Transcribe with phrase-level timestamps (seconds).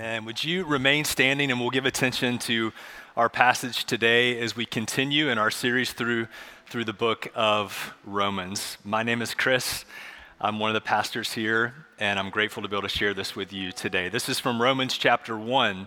[0.00, 0.24] Amen.
[0.24, 2.72] Would you remain standing and we'll give attention to
[3.18, 6.26] our passage today as we continue in our series through,
[6.68, 8.78] through the book of Romans.
[8.82, 9.84] My name is Chris.
[10.40, 13.36] I'm one of the pastors here, and I'm grateful to be able to share this
[13.36, 14.08] with you today.
[14.08, 15.86] This is from Romans chapter 1,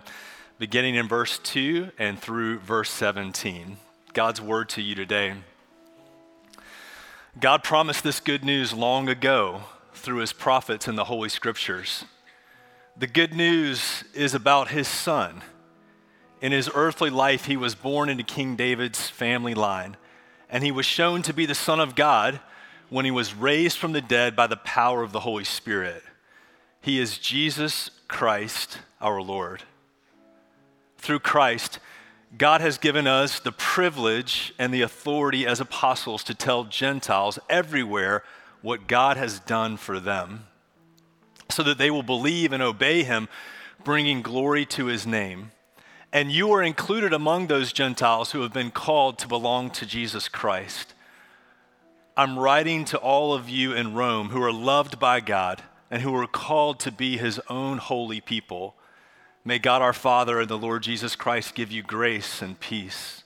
[0.60, 3.78] beginning in verse 2 and through verse 17.
[4.12, 5.34] God's word to you today.
[7.40, 9.62] God promised this good news long ago
[9.92, 12.04] through his prophets in the Holy Scriptures.
[12.96, 15.42] The good news is about his son.
[16.40, 19.96] In his earthly life, he was born into King David's family line,
[20.48, 22.38] and he was shown to be the Son of God
[22.90, 26.04] when he was raised from the dead by the power of the Holy Spirit.
[26.80, 29.64] He is Jesus Christ, our Lord.
[30.98, 31.80] Through Christ,
[32.38, 38.22] God has given us the privilege and the authority as apostles to tell Gentiles everywhere
[38.62, 40.46] what God has done for them
[41.50, 43.28] so that they will believe and obey him,
[43.82, 45.50] bringing glory to his name.
[46.12, 50.28] And you are included among those Gentiles who have been called to belong to Jesus
[50.28, 50.94] Christ.
[52.16, 56.14] I'm writing to all of you in Rome who are loved by God and who
[56.14, 58.76] are called to be his own holy people.
[59.44, 63.24] May God our Father and the Lord Jesus Christ give you grace and peace.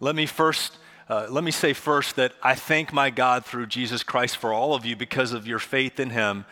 [0.00, 4.02] Let me first uh, let me say first that I thank my God through Jesus
[4.02, 6.46] Christ for all of you because of your faith in him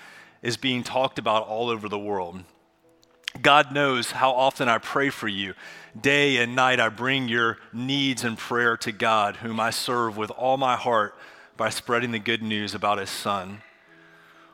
[0.44, 2.44] is being talked about all over the world.
[3.40, 5.54] God knows how often I pray for you.
[5.98, 10.30] Day and night, I bring your needs and prayer to God, whom I serve with
[10.30, 11.16] all my heart
[11.56, 13.62] by spreading the good news about his son.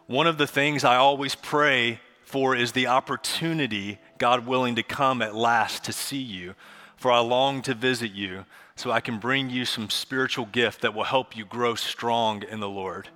[0.07, 5.21] One of the things I always pray for is the opportunity, God willing, to come
[5.21, 6.55] at last to see you.
[6.97, 8.45] For I long to visit you
[8.77, 12.61] so I can bring you some spiritual gift that will help you grow strong in
[12.61, 13.09] the Lord.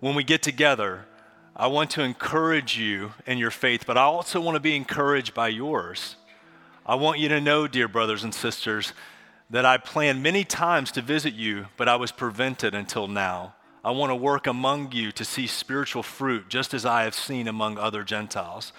[0.00, 1.04] When we get together,
[1.54, 5.34] I want to encourage you in your faith, but I also want to be encouraged
[5.34, 6.16] by yours.
[6.86, 8.94] I want you to know, dear brothers and sisters,
[9.50, 13.54] that I planned many times to visit you, but I was prevented until now.
[13.84, 17.46] I want to work among you to see spiritual fruit, just as I have seen
[17.46, 18.72] among other Gentiles.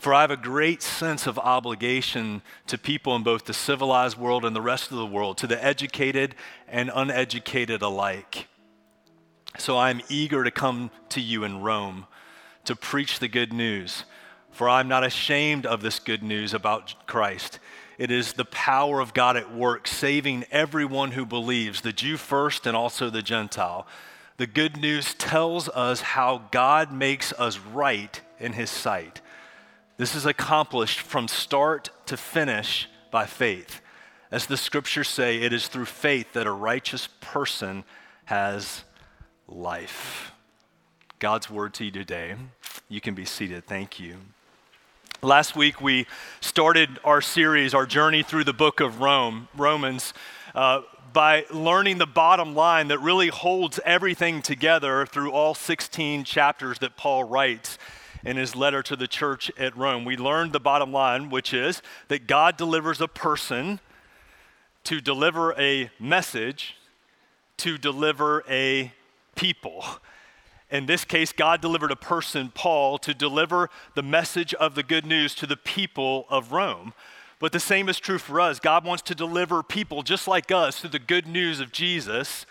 [0.00, 4.44] For I have a great sense of obligation to people in both the civilized world
[4.44, 6.34] and the rest of the world, to the educated
[6.66, 8.48] and uneducated alike.
[9.58, 12.06] So I am eager to come to you in Rome
[12.66, 14.04] to preach the good news.
[14.50, 17.58] For I'm not ashamed of this good news about Christ.
[17.98, 22.66] It is the power of God at work, saving everyone who believes, the Jew first
[22.66, 23.86] and also the Gentile.
[24.36, 29.22] The good news tells us how God makes us right in his sight.
[29.96, 33.80] This is accomplished from start to finish by faith.
[34.30, 37.84] As the scriptures say, it is through faith that a righteous person
[38.26, 38.84] has
[39.48, 40.32] life.
[41.18, 42.34] God's word to you today.
[42.90, 43.66] You can be seated.
[43.66, 44.16] Thank you.
[45.22, 46.06] Last week, we
[46.42, 50.12] started our series, our journey through the book of Rome, Romans,
[50.54, 50.82] uh,
[51.14, 56.98] by learning the bottom line that really holds everything together through all 16 chapters that
[56.98, 57.78] Paul writes
[58.22, 60.04] in his letter to the church at Rome.
[60.04, 63.80] We learned the bottom line, which is that God delivers a person
[64.84, 66.76] to deliver a message,
[67.56, 68.92] to deliver a
[69.34, 69.82] people.
[70.70, 75.06] In this case, God delivered a person, Paul, to deliver the message of the good
[75.06, 76.92] news to the people of Rome.
[77.38, 78.58] But the same is true for us.
[78.58, 82.46] God wants to deliver people just like us through the good news of Jesus,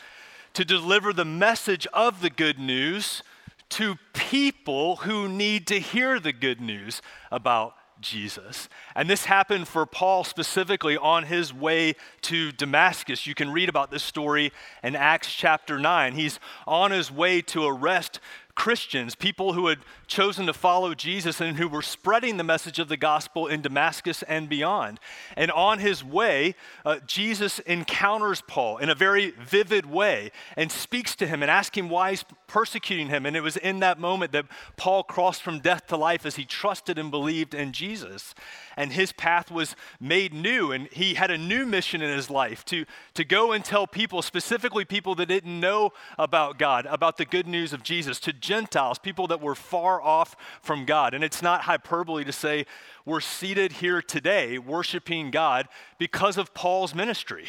[0.53, 3.21] to deliver the message of the good news
[3.69, 7.75] to people who need to hear the good news about
[8.05, 8.69] Jesus.
[8.95, 13.25] And this happened for Paul specifically on his way to Damascus.
[13.25, 16.13] You can read about this story in Acts chapter 9.
[16.13, 18.19] He's on his way to arrest
[18.55, 22.87] Christians, people who had chosen to follow Jesus and who were spreading the message of
[22.87, 24.99] the gospel in Damascus and beyond.
[25.35, 26.55] And on his way,
[26.85, 31.77] uh, Jesus encounters Paul in a very vivid way and speaks to him and asks
[31.77, 33.25] him why he's persecuting him.
[33.25, 34.45] And it was in that moment that
[34.77, 38.33] Paul crossed from death to life as he trusted and believed in Jesus
[38.77, 40.71] and his path was made new.
[40.71, 44.21] And he had a new mission in his life to, to go and tell people,
[44.21, 48.99] specifically people that didn't know about God, about the good news of Jesus, to Gentiles,
[48.99, 51.13] people that were far off from God.
[51.13, 52.65] And it's not hyperbole to say
[53.05, 55.67] we're seated here today worshiping God
[55.97, 57.45] because of Paul's ministry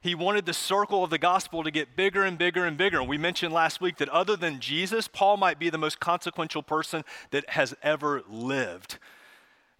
[0.00, 3.00] he wanted the circle of the gospel to get bigger and bigger and bigger.
[3.00, 6.62] And we mentioned last week that other than Jesus, Paul might be the most consequential
[6.62, 8.98] person that has ever lived.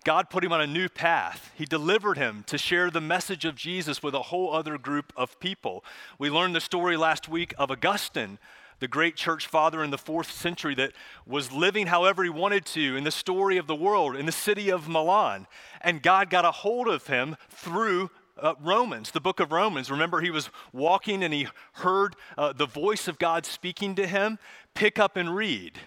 [0.04, 1.52] God put him on a new path.
[1.54, 5.38] He delivered him to share the message of Jesus with a whole other group of
[5.38, 5.84] people.
[6.18, 8.38] We learned the story last week of Augustine,
[8.80, 10.92] the great church father in the fourth century that
[11.26, 14.70] was living however he wanted to in the story of the world in the city
[14.70, 15.46] of Milan.
[15.80, 19.90] And God got a hold of him through uh, Romans, the book of Romans.
[19.90, 24.38] Remember, he was walking and he heard uh, the voice of God speaking to him.
[24.74, 25.78] Pick up and read.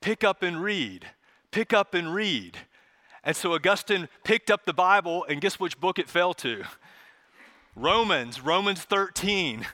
[0.00, 1.06] Pick up and read.
[1.50, 2.58] Pick up and read.
[3.22, 6.64] And so Augustine picked up the Bible, and guess which book it fell to?
[7.76, 9.66] Romans, Romans 13.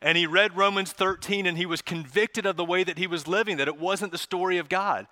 [0.00, 3.26] And he read Romans 13 and he was convicted of the way that he was
[3.26, 5.08] living, that it wasn't the story of God.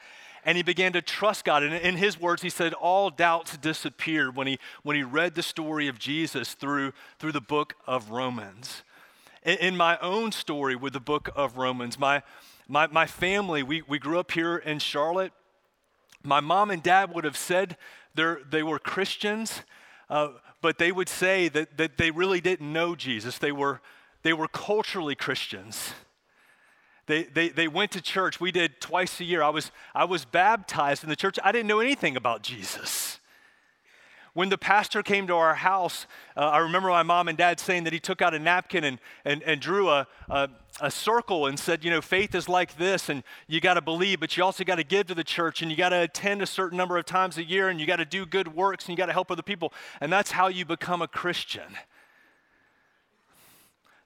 [0.46, 1.64] And he began to trust God.
[1.64, 5.42] And in his words, he said all doubts disappeared when he, when he read the
[5.42, 8.84] story of Jesus through, through the book of Romans.
[9.42, 12.22] In, in my own story with the book of Romans, my,
[12.68, 15.32] my, my family, we, we grew up here in Charlotte.
[16.22, 17.76] My mom and dad would have said
[18.14, 19.62] they were Christians,
[20.08, 20.28] uh,
[20.62, 23.38] but they would say that, that they really didn't know Jesus.
[23.38, 23.80] They were,
[24.22, 25.92] they were culturally Christians.
[27.06, 28.40] They, they, they went to church.
[28.40, 29.42] We did twice a year.
[29.42, 31.38] I was, I was baptized in the church.
[31.44, 33.20] I didn't know anything about Jesus.
[34.34, 36.06] When the pastor came to our house,
[36.36, 38.98] uh, I remember my mom and dad saying that he took out a napkin and,
[39.24, 43.08] and, and drew a, a, a circle and said, You know, faith is like this,
[43.08, 45.70] and you got to believe, but you also got to give to the church, and
[45.70, 48.04] you got to attend a certain number of times a year, and you got to
[48.04, 49.72] do good works, and you got to help other people.
[50.02, 51.74] And that's how you become a Christian.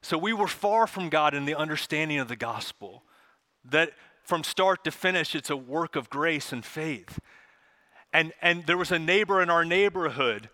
[0.03, 3.03] So we were far from God in the understanding of the gospel,
[3.65, 3.93] that
[4.23, 7.19] from start to finish, it's a work of grace and faith.
[8.13, 10.49] And, and there was a neighbor in our neighborhood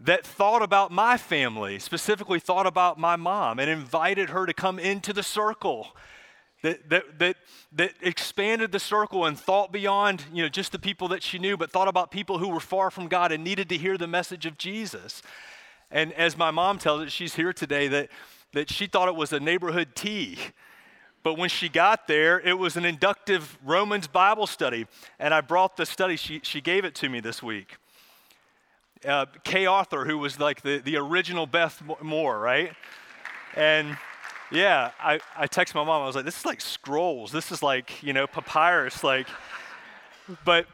[0.00, 4.78] that thought about my family, specifically thought about my mom, and invited her to come
[4.78, 5.88] into the circle.
[6.62, 7.36] That, that, that,
[7.72, 11.56] that expanded the circle and thought beyond you know, just the people that she knew,
[11.56, 14.44] but thought about people who were far from God and needed to hear the message
[14.44, 15.22] of Jesus.
[15.90, 18.10] And as my mom tells it, she's here today, that
[18.52, 20.38] that she thought it was a neighborhood tea.
[21.22, 24.86] But when she got there, it was an inductive Romans Bible study.
[25.18, 27.76] And I brought the study, she, she gave it to me this week.
[29.06, 32.72] Uh, Kay Arthur, who was like the, the original Beth Moore, right?
[33.54, 33.96] And
[34.50, 37.32] yeah, I, I texted my mom, I was like, this is like scrolls.
[37.32, 39.04] This is like, you know, papyrus.
[39.04, 39.26] Like,
[40.44, 40.66] but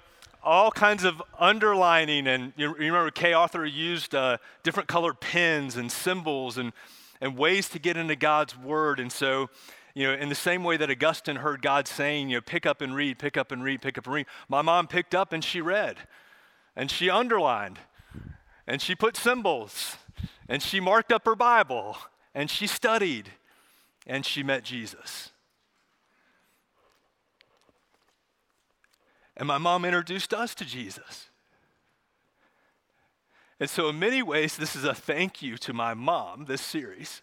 [0.42, 2.26] all kinds of underlining.
[2.28, 6.72] And you, remember, Kay Arthur used uh, different colored pens and symbols and
[7.20, 9.00] and ways to get into God's word.
[9.00, 9.48] And so,
[9.94, 12.80] you know, in the same way that Augustine heard God saying, you know, pick up
[12.80, 15.42] and read, pick up and read, pick up and read, my mom picked up and
[15.42, 15.96] she read,
[16.74, 17.78] and she underlined,
[18.66, 19.96] and she put symbols,
[20.48, 21.96] and she marked up her Bible,
[22.34, 23.30] and she studied,
[24.06, 25.30] and she met Jesus.
[29.36, 31.28] And my mom introduced us to Jesus.
[33.58, 37.22] And so, in many ways, this is a thank you to my mom, this series,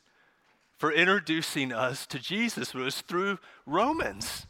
[0.77, 2.73] for introducing us to Jesus.
[2.73, 3.37] It was through
[3.67, 4.47] Romans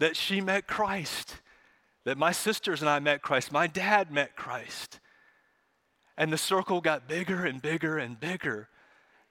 [0.00, 1.36] that she met Christ,
[2.04, 4.98] that my sisters and I met Christ, my dad met Christ.
[6.16, 8.68] And the circle got bigger and bigger and bigger.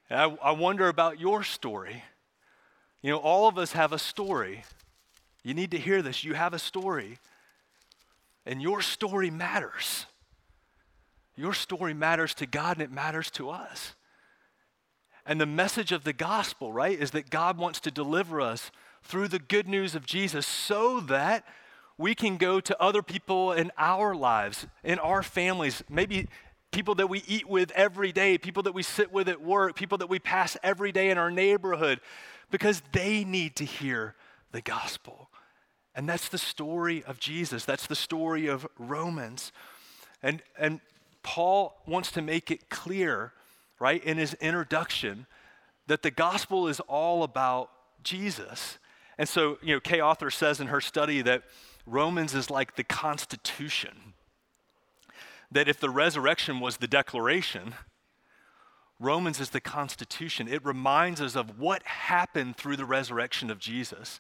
[0.10, 2.04] And I, I wonder about your story.
[3.02, 4.64] You know, all of us have a story.
[5.44, 6.24] You need to hear this.
[6.24, 7.20] You have a story,
[8.46, 10.06] and your story matters.
[11.42, 13.96] Your story matters to God and it matters to us.
[15.26, 18.70] And the message of the gospel, right, is that God wants to deliver us
[19.02, 21.44] through the good news of Jesus so that
[21.98, 26.28] we can go to other people in our lives, in our families, maybe
[26.70, 29.98] people that we eat with every day, people that we sit with at work, people
[29.98, 32.02] that we pass every day in our neighborhood,
[32.52, 34.14] because they need to hear
[34.52, 35.32] the gospel.
[35.96, 37.66] And that's the story of Jesus.
[37.66, 39.52] That's the story of Romans.
[40.22, 40.82] And, and
[41.24, 43.34] Paul wants to make it clear,
[43.80, 45.28] right, in his introduction,
[45.88, 47.70] that the gospel is all about
[48.04, 48.78] Jesus.
[49.18, 51.44] And so, you know, Kay Arthur says in her study that
[51.86, 54.14] Romans is like the Constitution.
[55.52, 57.76] That if the resurrection was the declaration,
[59.00, 60.48] Romans is the Constitution.
[60.48, 64.20] It reminds us of what happened through the resurrection of Jesus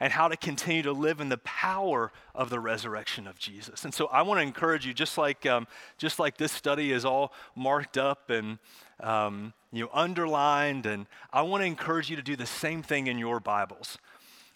[0.00, 3.84] and how to continue to live in the power of the resurrection of Jesus.
[3.84, 5.66] And so I want to encourage you, just like, um,
[5.98, 8.58] just like this study is all marked up and
[9.00, 13.08] um, you know, underlined, and I want to encourage you to do the same thing
[13.08, 13.98] in your Bibles.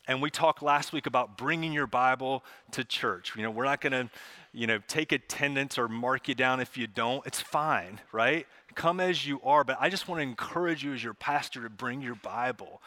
[0.09, 2.43] And we talked last week about bringing your Bible
[2.73, 3.33] to church.
[3.37, 4.11] You know, we're not going to,
[4.53, 7.25] you know, take attendance or mark you down if you don't.
[7.27, 8.47] It's fine, right?
[8.75, 9.63] Come as you are.
[9.63, 12.81] But I just want to encourage you as your pastor to bring your Bible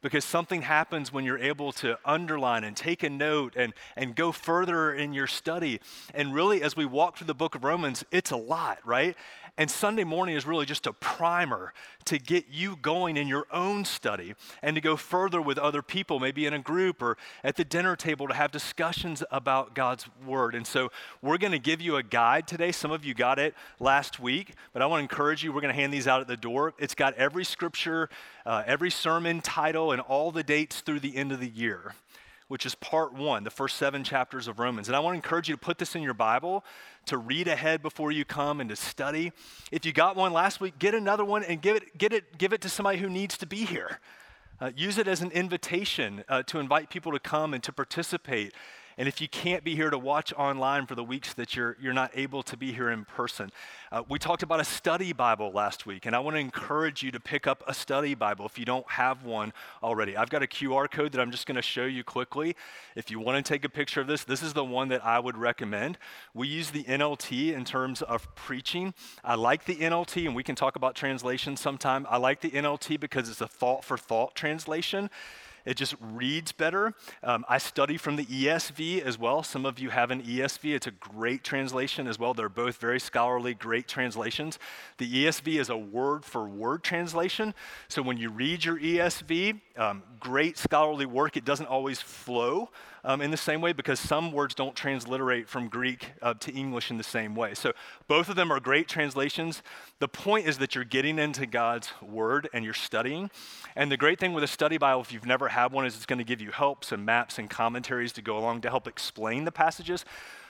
[0.00, 4.32] because something happens when you're able to underline and take a note and, and go
[4.32, 5.80] further in your study.
[6.14, 9.16] And really, as we walk through the book of Romans, it's a lot, right?
[9.58, 11.74] And Sunday morning is really just a primer
[12.04, 16.20] to get you going in your own study and to go further with other people,
[16.20, 20.54] maybe in a group or at the dinner table to have discussions about God's Word.
[20.54, 22.70] And so we're going to give you a guide today.
[22.70, 25.74] Some of you got it last week, but I want to encourage you, we're going
[25.74, 26.72] to hand these out at the door.
[26.78, 28.08] It's got every scripture,
[28.46, 31.94] uh, every sermon title, and all the dates through the end of the year
[32.48, 34.88] which is part one, the first seven chapters of Romans.
[34.88, 36.64] And I want to encourage you to put this in your Bible,
[37.06, 39.32] to read ahead before you come and to study.
[39.70, 42.52] If you got one last week, get another one and give it, get it, give
[42.52, 44.00] it to somebody who needs to be here.
[44.60, 48.52] Uh, use it as an invitation uh, to invite people to come and to participate
[48.98, 51.92] and if you can't be here to watch online for the weeks that you're, you're
[51.92, 53.52] not able to be here in person,
[53.92, 57.12] uh, we talked about a study Bible last week, and I want to encourage you
[57.12, 59.52] to pick up a study Bible if you don't have one
[59.84, 60.16] already.
[60.16, 62.56] I've got a QR code that I'm just going to show you quickly.
[62.96, 65.20] If you want to take a picture of this, this is the one that I
[65.20, 65.96] would recommend.
[66.34, 68.94] We use the NLT in terms of preaching.
[69.22, 72.04] I like the NLT, and we can talk about translation sometime.
[72.10, 75.08] I like the NLT because it's a thought for thought translation.
[75.64, 76.94] It just reads better.
[77.22, 79.42] Um, I study from the ESV as well.
[79.42, 80.74] Some of you have an ESV.
[80.74, 82.34] It's a great translation as well.
[82.34, 84.58] They're both very scholarly, great translations.
[84.98, 87.54] The ESV is a word for word translation.
[87.88, 91.36] So when you read your ESV, um, great scholarly work.
[91.36, 92.70] It doesn't always flow
[93.08, 96.90] um, in the same way because some words don't transliterate from Greek uh, to English
[96.90, 97.54] in the same way.
[97.54, 97.72] So
[98.06, 99.62] both of them are great translations.
[99.98, 103.30] The point is that you're getting into God's word and you're studying.
[103.74, 106.04] And the great thing with a study Bible, if you've never had one, is it's
[106.04, 109.46] going to give you helps and maps and commentaries to go along to help explain
[109.46, 110.04] the passages.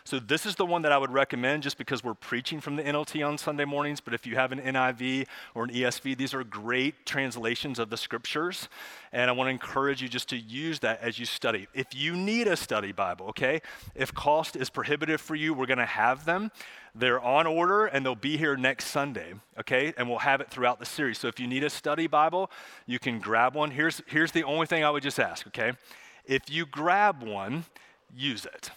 [0.08, 2.82] So this is the one that I would recommend just because we're preaching from the
[2.82, 4.00] NLT on Sunday mornings.
[4.00, 7.98] But if you have an NIV or an ESV, these are great translations of the
[7.98, 8.70] scriptures.
[9.12, 11.68] And I want to encourage you just to use that as you study.
[11.74, 13.60] If you need a study Bible, okay,
[13.94, 16.52] if cost is prohibitive for you, we're going to have them.
[16.94, 19.92] They're on order and they'll be here next Sunday, okay?
[19.98, 21.18] And we'll have it throughout the series.
[21.18, 22.50] So if you need a study Bible,
[22.86, 23.72] you can grab one.
[23.72, 25.72] Here's, here's the only thing I would just ask, okay?
[26.24, 27.66] If you grab one,
[28.16, 28.70] use it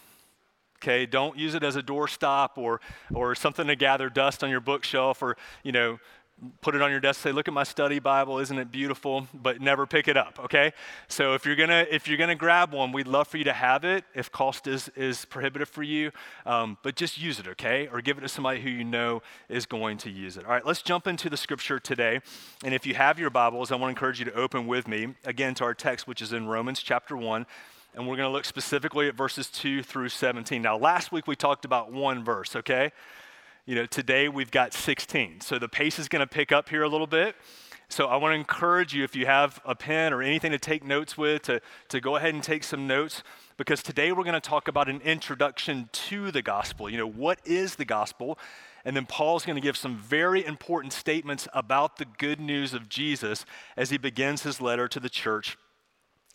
[0.82, 2.82] okay don't use it as a doorstop or
[3.14, 6.00] or something to gather dust on your bookshelf or you know
[6.62, 9.28] put it on your desk say look at my study bible isn't it beautiful?
[9.34, 10.74] But never pick it up okay?
[11.08, 13.86] So if you're gonna if you're gonna grab one we'd love for you to have
[13.86, 16.12] it if cost is is prohibitive for you.
[16.46, 17.88] Um, but just use it okay?
[17.92, 20.46] Or give it to somebody who you know is going to use it.
[20.46, 22.22] All right let's jump into the scripture today.
[22.64, 25.14] And if you have your bibles i want to encourage you to open with me
[25.26, 27.46] again to our text which is in romans chapter 1
[27.94, 30.62] and we're going to look specifically at verses 2 through 17.
[30.62, 32.92] Now, last week we talked about one verse, okay?
[33.66, 35.42] You know, today we've got 16.
[35.42, 37.36] So the pace is going to pick up here a little bit.
[37.90, 40.84] So I want to encourage you, if you have a pen or anything to take
[40.86, 43.22] notes with, to, to go ahead and take some notes,
[43.58, 46.90] because today we're going to talk about an introduction to the gospel.
[46.90, 48.40] You know, what is the gospel?
[48.86, 52.88] And then Paul's going to give some very important statements about the good news of
[52.88, 53.46] Jesus
[53.76, 55.58] as he begins his letter to the church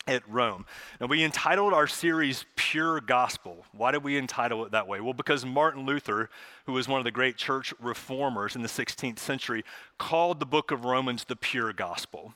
[0.07, 0.65] at Rome.
[0.99, 3.65] Now, we entitled our series Pure Gospel.
[3.73, 5.01] Why did we entitle it that way?
[5.01, 6.29] Well, because Martin Luther,
[6.65, 9.63] who was one of the great church reformers in the 16th century,
[9.97, 12.33] called the book of Romans the pure gospel.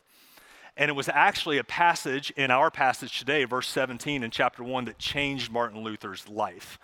[0.77, 4.85] And it was actually a passage in our passage today, verse 17 in chapter 1,
[4.85, 6.79] that changed Martin Luther's life.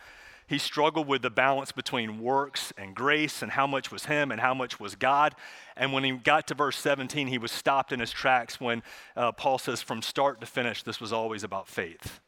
[0.47, 4.39] He struggled with the balance between works and grace and how much was him and
[4.39, 5.35] how much was God.
[5.75, 8.81] And when he got to verse 17, he was stopped in his tracks when
[9.17, 12.21] uh, Paul says, from start to finish, this was always about faith.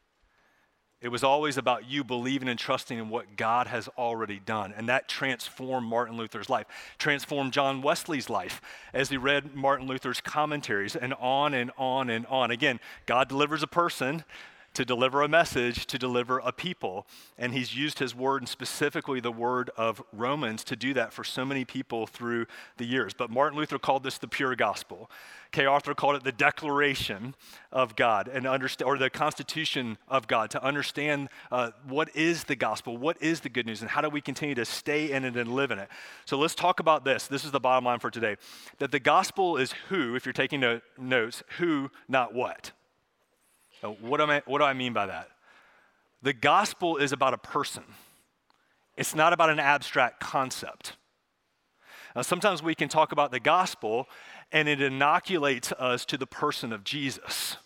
[1.01, 4.73] It was always about you believing and trusting in what God has already done.
[4.75, 6.65] And that transformed Martin Luther's life,
[6.97, 8.61] transformed John Wesley's life
[8.93, 12.51] as he read Martin Luther's commentaries, and on and on and on.
[12.51, 14.25] Again, God delivers a person,
[14.79, 17.05] to deliver a message, to deliver a people.
[17.37, 21.25] And he's used his word, and specifically the word of Romans, to do that for
[21.25, 22.45] so many people through
[22.77, 23.13] the years.
[23.13, 25.11] But Martin Luther called this the pure gospel.
[25.51, 27.35] Kay Arthur called it the declaration
[27.73, 32.55] of God, and understand, or the constitution of God, to understand uh, what is the
[32.55, 35.35] gospel, what is the good news, and how do we continue to stay in it
[35.35, 35.89] and live in it.
[36.23, 37.27] So let's talk about this.
[37.27, 38.37] This is the bottom line for today
[38.77, 40.63] that the gospel is who, if you're taking
[40.97, 42.71] notes, who, not what.
[43.83, 45.29] Uh, what, am I, what do I mean by that?
[46.21, 47.83] The gospel is about a person,
[48.97, 50.97] it's not about an abstract concept.
[52.15, 54.07] Now, sometimes we can talk about the gospel
[54.51, 57.57] and it inoculates us to the person of Jesus.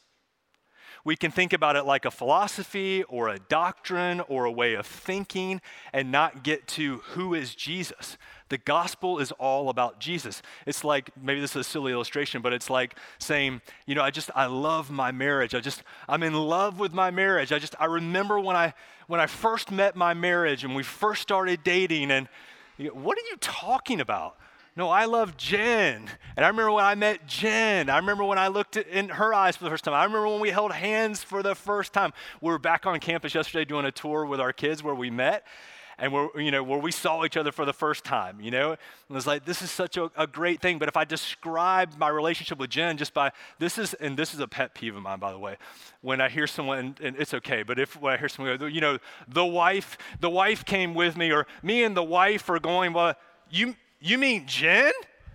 [1.05, 4.85] We can think about it like a philosophy or a doctrine or a way of
[4.85, 8.17] thinking and not get to who is Jesus.
[8.47, 10.41] The gospel is all about Jesus.
[10.65, 14.11] It's like, maybe this is a silly illustration, but it's like saying, you know, I
[14.11, 15.53] just, I love my marriage.
[15.53, 17.51] I just, I'm in love with my marriage.
[17.51, 18.73] I just, I remember when I,
[19.07, 22.29] when I first met my marriage and we first started dating and,
[22.77, 24.37] you know, what are you talking about?
[24.75, 26.09] No, I love Jen.
[26.35, 27.89] And I remember when I met Jen.
[27.89, 29.93] I remember when I looked in her eyes for the first time.
[29.93, 32.11] I remember when we held hands for the first time.
[32.41, 35.45] We were back on campus yesterday doing a tour with our kids where we met
[35.99, 38.71] and where, you know, where we saw each other for the first time, you know?
[38.71, 38.79] And
[39.11, 40.79] it was like, this is such a, a great thing.
[40.79, 44.39] But if I describe my relationship with Jen just by, this is, and this is
[44.39, 45.57] a pet peeve of mine, by the way,
[46.01, 48.81] when I hear someone, and it's okay, but if when I hear someone go, you
[48.81, 52.93] know, the wife, the wife came with me, or me and the wife are going,
[52.93, 53.13] well,
[53.51, 54.91] you, you mean Jen?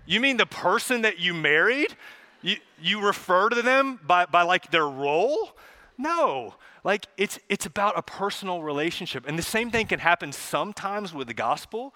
[0.06, 1.96] You mean the person that you married?
[2.42, 5.56] You, you refer to them by, by like their role?
[5.96, 6.54] No.
[6.84, 9.26] Like it's it's about a personal relationship.
[9.26, 11.94] And the same thing can happen sometimes with the gospel,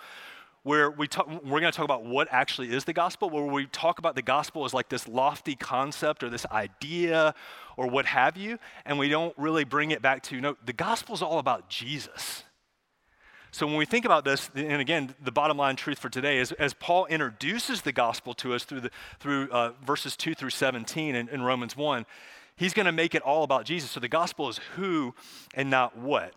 [0.62, 3.67] where we talk, we're going to talk about what actually is the gospel, where we
[3.67, 7.35] talk about the gospel as like this lofty concept or this idea
[7.76, 11.14] or what have you, and we don't really bring it back to no, the gospel
[11.14, 12.45] is all about Jesus.
[13.55, 16.53] So when we think about this, and again, the bottom line truth for today is
[16.53, 18.91] as Paul introduces the gospel to us through, the,
[19.21, 22.07] through uh, verses 2 through 17 in, in Romans 1,
[22.57, 23.91] he's going to make it all about Jesus.
[23.91, 25.15] So the gospel is who
[25.53, 26.33] and not what.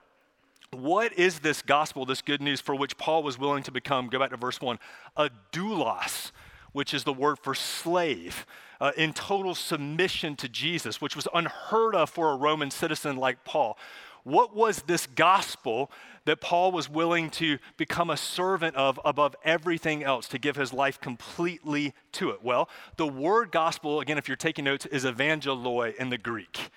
[0.71, 4.19] What is this gospel, this good news for which Paul was willing to become, go
[4.19, 4.77] back to verse 1,
[5.15, 6.33] a doulos,
[6.73, 8.45] which is the word for slave,
[8.81, 13.45] uh, in total submission to Jesus, which was unheard of for a Roman citizen like
[13.45, 13.77] Paul.
[14.23, 15.91] What was this gospel
[16.25, 20.73] that Paul was willing to become a servant of above everything else, to give his
[20.73, 22.43] life completely to it?
[22.43, 26.71] Well, the word gospel, again, if you're taking notes, is evangeloi in the Greek,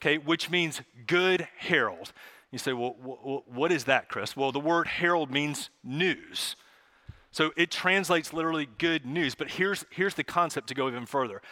[0.00, 2.12] okay, which means good herald.
[2.50, 4.36] You say, well, what is that, Chris?
[4.36, 6.56] Well, the word herald means news.
[7.32, 9.34] So it translates literally good news.
[9.34, 11.42] But here's, here's the concept to go even further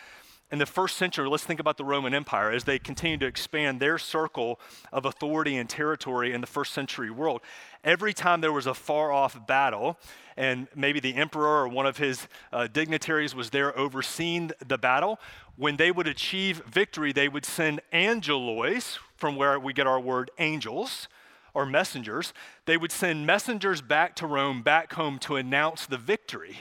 [0.55, 3.81] in the first century, let's think about the Roman Empire as they continued to expand
[3.81, 4.61] their circle
[4.93, 7.41] of authority and territory in the first century world.
[7.83, 9.99] Every time there was a far off battle,
[10.37, 15.19] and maybe the emperor or one of his uh, dignitaries was there overseeing the battle,
[15.57, 20.31] when they would achieve victory, they would send angelois, from where we get our word
[20.39, 21.09] angels
[21.53, 22.33] or messengers.
[22.67, 26.59] They would send messengers back to Rome, back home to announce the victory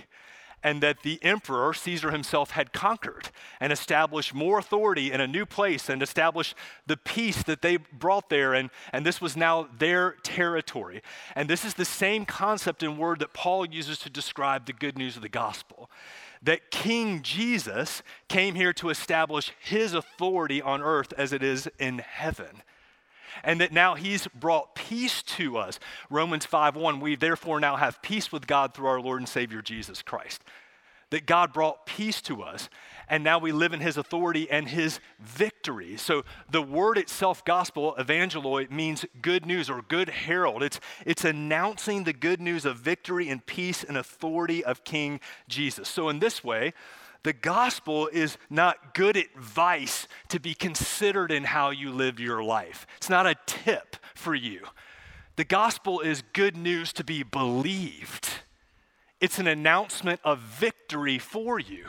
[0.64, 5.46] and that the emperor, Caesar himself, had conquered and established more authority in a new
[5.46, 6.56] place and established
[6.88, 8.54] the peace that they brought there.
[8.54, 11.02] And, and this was now their territory.
[11.36, 14.98] And this is the same concept and word that Paul uses to describe the good
[14.98, 15.90] news of the gospel
[16.42, 22.00] that King Jesus came here to establish his authority on earth as it is in
[22.00, 22.64] heaven
[23.44, 25.80] and that now he's brought peace to us.
[26.10, 30.02] Romans 5:1 we therefore now have peace with God through our Lord and Savior Jesus
[30.02, 30.44] Christ.
[31.14, 32.70] That God brought peace to us
[33.08, 35.98] and now we live in his authority and his victory.
[35.98, 40.64] So the word itself gospel evangeloi means good news or good herald.
[40.64, 45.90] It's it's announcing the good news of victory and peace and authority of King Jesus.
[45.90, 46.74] So in this way,
[47.24, 52.88] the gospel is not good advice to be considered in how you live your life.
[52.98, 54.62] It's not a tip for you.
[55.36, 58.30] The gospel is good news to be believed.
[59.24, 61.86] It's an announcement of victory for you.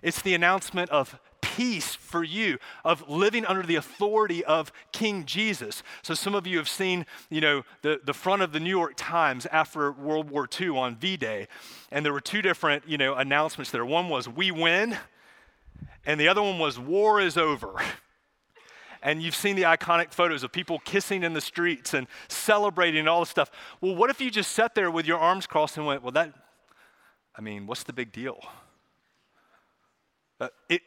[0.00, 5.82] It's the announcement of peace for you of living under the authority of King Jesus.
[6.00, 8.94] So some of you have seen, you know, the, the front of the New York
[8.96, 11.46] Times after World War II on V-Day,
[11.90, 13.84] and there were two different, you know, announcements there.
[13.84, 14.96] One was "We win,"
[16.06, 17.74] and the other one was "War is over."
[19.02, 23.10] and you've seen the iconic photos of people kissing in the streets and celebrating and
[23.10, 23.50] all this stuff.
[23.82, 26.32] Well, what if you just sat there with your arms crossed and went, well, that,
[27.36, 28.38] I mean, what's the big deal?
[30.40, 30.82] Uh, it,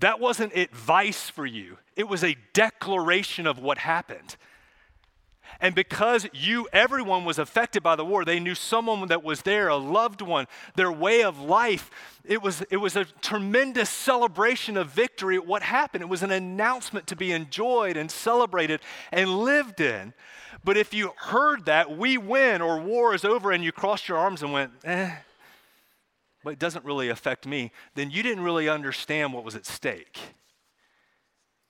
[0.00, 4.36] that wasn't advice for you, it was a declaration of what happened.
[5.60, 9.68] And because you, everyone was affected by the war, they knew someone that was there,
[9.68, 11.90] a loved one, their way of life.
[12.24, 16.02] It was, it was a tremendous celebration of victory at what happened.
[16.02, 18.80] It was an announcement to be enjoyed and celebrated
[19.12, 20.14] and lived in.
[20.64, 24.18] But if you heard that, we win or war is over, and you crossed your
[24.18, 25.10] arms and went, eh,
[26.44, 30.18] but it doesn't really affect me, then you didn't really understand what was at stake.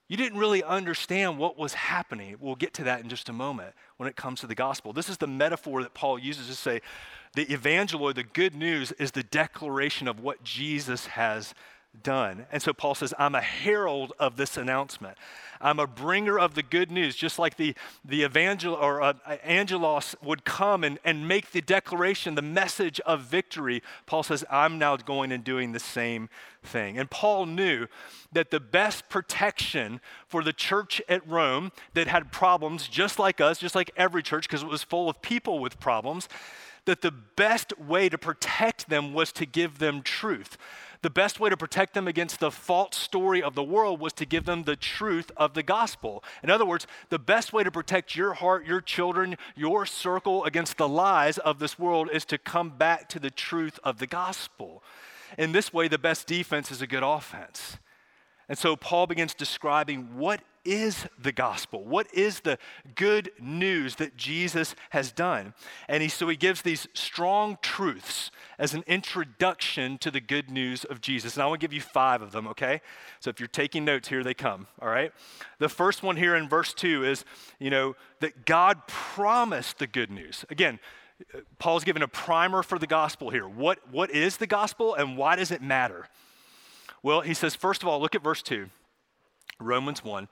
[0.08, 2.36] You didn't really understand what was happening.
[2.38, 4.92] We'll get to that in just a moment when it comes to the gospel.
[4.92, 6.82] This is the metaphor that Paul uses to say
[7.34, 11.54] the evangeloi, the good news, is the declaration of what Jesus has
[12.02, 12.46] done.
[12.50, 15.18] And so Paul says, I'm a herald of this announcement.
[15.60, 17.74] I'm a bringer of the good news, just like the,
[18.04, 19.12] the evangel or uh,
[19.44, 23.82] angelos would come and, and make the declaration, the message of victory.
[24.06, 26.28] Paul says, I'm now going and doing the same
[26.62, 26.98] thing.
[26.98, 27.86] And Paul knew
[28.32, 33.58] that the best protection for the church at Rome that had problems, just like us,
[33.58, 36.28] just like every church, because it was full of people with problems,
[36.84, 40.58] that the best way to protect them was to give them truth
[41.02, 44.24] the best way to protect them against the false story of the world was to
[44.24, 46.22] give them the truth of the gospel.
[46.42, 50.78] In other words, the best way to protect your heart, your children, your circle against
[50.78, 54.82] the lies of this world is to come back to the truth of the gospel.
[55.36, 57.78] In this way, the best defense is a good offense.
[58.48, 61.84] And so Paul begins describing what is the gospel?
[61.84, 62.58] What is the
[62.94, 65.54] good news that Jesus has done?
[65.88, 70.84] And he, so he gives these strong truths as an introduction to the good news
[70.84, 71.34] of Jesus.
[71.34, 72.80] And I want to give you five of them, okay?
[73.20, 75.12] So if you're taking notes, here they come, all right?
[75.58, 77.24] The first one here in verse two is,
[77.58, 80.44] you know, that God promised the good news.
[80.48, 80.78] Again,
[81.58, 83.48] Paul's given a primer for the gospel here.
[83.48, 86.06] What, what is the gospel and why does it matter?
[87.02, 88.68] Well, he says, first of all, look at verse 2,
[89.58, 90.28] Romans 1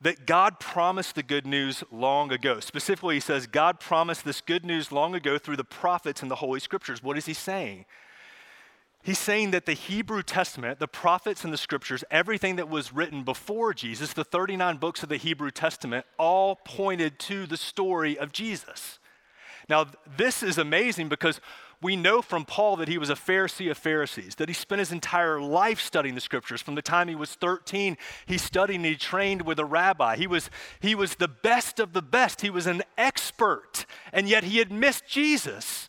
[0.00, 2.60] that God promised the good news long ago.
[2.60, 6.36] Specifically, he says, God promised this good news long ago through the prophets and the
[6.36, 7.02] Holy Scriptures.
[7.02, 7.86] What is he saying?
[9.02, 13.22] He's saying that the Hebrew Testament, the prophets and the scriptures, everything that was written
[13.22, 18.32] before Jesus, the 39 books of the Hebrew Testament, all pointed to the story of
[18.32, 18.98] Jesus.
[19.68, 21.40] Now, this is amazing because
[21.82, 24.92] we know from Paul that he was a Pharisee of Pharisees, that he spent his
[24.92, 26.62] entire life studying the scriptures.
[26.62, 30.16] From the time he was 13, he studied and he trained with a rabbi.
[30.16, 32.40] He was, he was the best of the best.
[32.40, 35.88] He was an expert, and yet he had missed Jesus.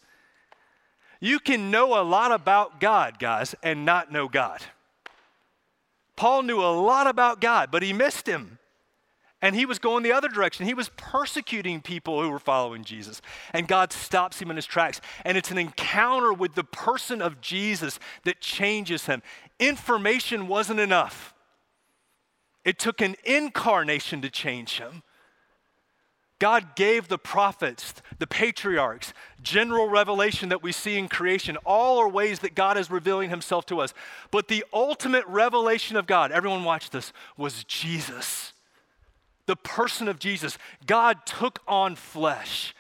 [1.19, 4.61] You can know a lot about God, guys, and not know God.
[6.15, 8.59] Paul knew a lot about God, but he missed him.
[9.41, 10.65] And he was going the other direction.
[10.65, 13.21] He was persecuting people who were following Jesus.
[13.53, 14.99] And God stops him in his tracks.
[15.23, 19.21] And it's an encounter with the person of Jesus that changes him.
[19.59, 21.33] Information wasn't enough,
[22.65, 25.03] it took an incarnation to change him.
[26.39, 31.57] God gave the prophets, the patriarchs, general revelation that we see in creation.
[31.65, 33.91] All are ways that God is revealing himself to us.
[34.29, 38.53] But the ultimate revelation of God, everyone watch this, was Jesus
[39.47, 42.75] the person of Jesus, God took on flesh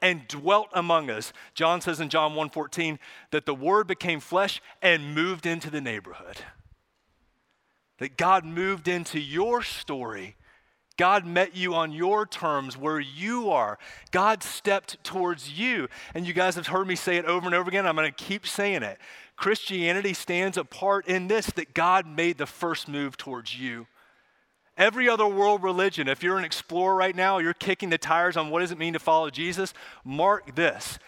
[0.00, 1.32] and dwelt among us.
[1.54, 2.98] John says in John 1:14
[3.32, 6.38] that the word became flesh and moved into the neighborhood.
[7.98, 10.36] That God moved into your story.
[10.96, 13.78] God met you on your terms where you are.
[14.10, 15.88] God stepped towards you.
[16.14, 17.86] And you guys have heard me say it over and over again.
[17.86, 18.98] I'm going to keep saying it.
[19.36, 23.86] Christianity stands apart in this that God made the first move towards you.
[24.76, 28.50] Every other world religion, if you're an explorer right now, you're kicking the tires on
[28.50, 30.98] what does it mean to follow Jesus, mark this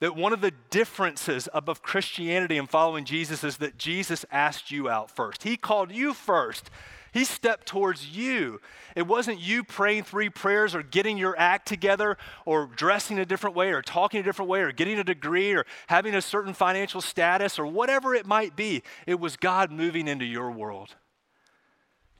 [0.00, 4.88] that one of the differences above Christianity and following Jesus is that Jesus asked you
[4.88, 5.42] out first.
[5.42, 6.70] He called you first.
[7.12, 8.60] He stepped towards you.
[8.96, 13.56] It wasn't you praying three prayers or getting your act together or dressing a different
[13.56, 17.00] way or talking a different way or getting a degree or having a certain financial
[17.00, 18.82] status or whatever it might be.
[19.06, 20.94] It was God moving into your world.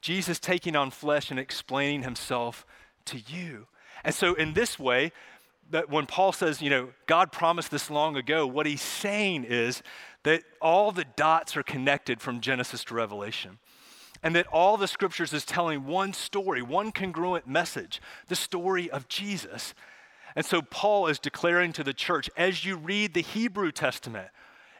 [0.00, 2.66] Jesus taking on flesh and explaining himself
[3.06, 3.66] to you.
[4.04, 5.12] And so, in this way,
[5.70, 9.82] that when Paul says, you know, God promised this long ago, what he's saying is
[10.24, 13.58] that all the dots are connected from Genesis to Revelation.
[14.22, 19.08] And that all the scriptures is telling one story, one congruent message, the story of
[19.08, 19.72] Jesus.
[20.36, 24.28] And so Paul is declaring to the church as you read the Hebrew Testament,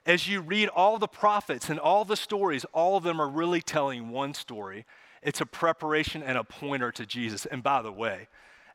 [0.04, 3.62] as you read all the prophets and all the stories, all of them are really
[3.62, 4.84] telling one story,
[5.22, 7.46] it's a preparation and a pointer to Jesus.
[7.46, 8.28] And by the way,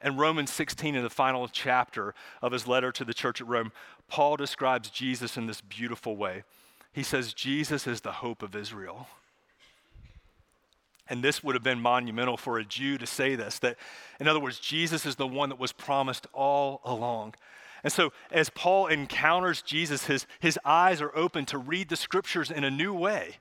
[0.03, 3.71] in Romans 16, in the final chapter of his letter to the church at Rome,
[4.07, 6.43] Paul describes Jesus in this beautiful way.
[6.93, 9.07] He says, Jesus is the hope of Israel.
[11.07, 13.77] And this would have been monumental for a Jew to say this that,
[14.19, 17.35] in other words, Jesus is the one that was promised all along.
[17.83, 22.49] And so, as Paul encounters Jesus, his, his eyes are open to read the scriptures
[22.49, 23.35] in a new way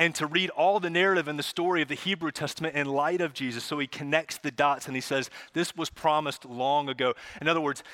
[0.00, 3.20] and to read all the narrative and the story of the Hebrew Testament in light
[3.20, 3.62] of Jesus.
[3.62, 7.12] So he connects the dots and he says, This was promised long ago.
[7.38, 7.84] In other words,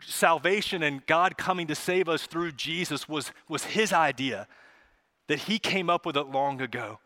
[0.00, 4.48] salvation and God coming to save us through Jesus was, was his idea,
[5.28, 6.98] that he came up with it long ago.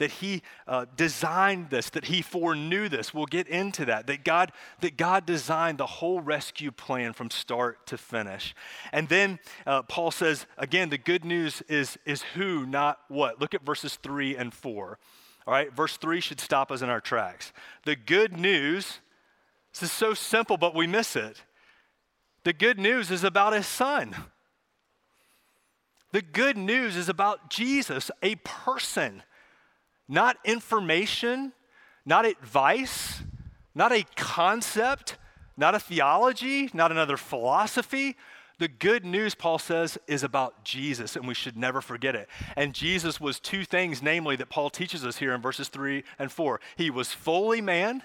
[0.00, 3.12] That he uh, designed this, that he foreknew this.
[3.12, 4.06] We'll get into that.
[4.06, 8.54] That God, that God designed the whole rescue plan from start to finish.
[8.92, 13.40] And then uh, Paul says, again, the good news is, is who, not what.
[13.42, 14.98] Look at verses three and four.
[15.46, 17.52] All right, verse three should stop us in our tracks.
[17.84, 19.00] The good news,
[19.74, 21.42] this is so simple, but we miss it.
[22.44, 24.16] The good news is about his son.
[26.12, 29.22] The good news is about Jesus, a person
[30.10, 31.52] not information,
[32.04, 33.22] not advice,
[33.74, 35.16] not a concept,
[35.56, 38.16] not a theology, not another philosophy.
[38.58, 42.28] The good news, Paul says, is about Jesus, and we should never forget it.
[42.56, 46.30] And Jesus was two things, namely, that Paul teaches us here in verses three and
[46.30, 46.60] four.
[46.76, 48.02] He was fully man,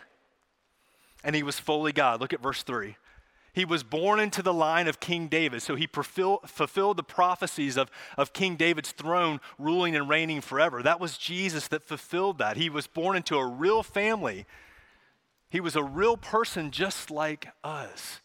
[1.24, 2.22] and he was fully God.
[2.22, 2.98] Look at verse three.
[3.56, 7.78] He was born into the line of King David, so he fulfill, fulfilled the prophecies
[7.78, 10.84] of, of King David's throne, ruling and reigning forever.
[10.84, 12.58] That was Jesus that fulfilled that.
[12.58, 14.46] He was born into a real family.
[15.50, 18.20] He was a real person just like us.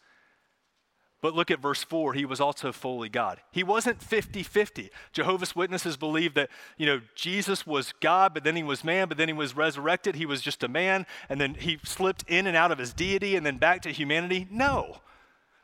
[1.21, 2.13] But look at verse 4.
[2.13, 3.39] He was also fully God.
[3.51, 4.89] He wasn't 50 50.
[5.13, 9.17] Jehovah's Witnesses believe that, you know, Jesus was God, but then he was man, but
[9.17, 10.15] then he was resurrected.
[10.15, 13.37] He was just a man, and then he slipped in and out of his deity
[13.37, 14.45] and then back to humanity.
[14.51, 14.97] No.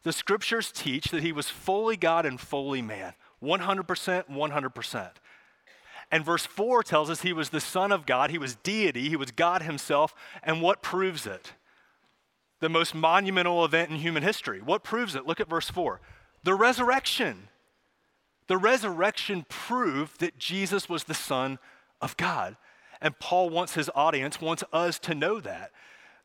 [0.07, 3.11] The scriptures teach that he was fully God and fully man,
[3.43, 5.09] 100%, 100%.
[6.09, 9.17] And verse 4 tells us he was the Son of God, he was deity, he
[9.17, 10.15] was God himself.
[10.41, 11.51] And what proves it?
[12.61, 14.61] The most monumental event in human history.
[14.61, 15.27] What proves it?
[15.27, 15.99] Look at verse 4
[16.41, 17.49] the resurrection.
[18.47, 21.59] The resurrection proved that Jesus was the Son
[21.99, 22.55] of God.
[23.01, 25.71] And Paul wants his audience, wants us to know that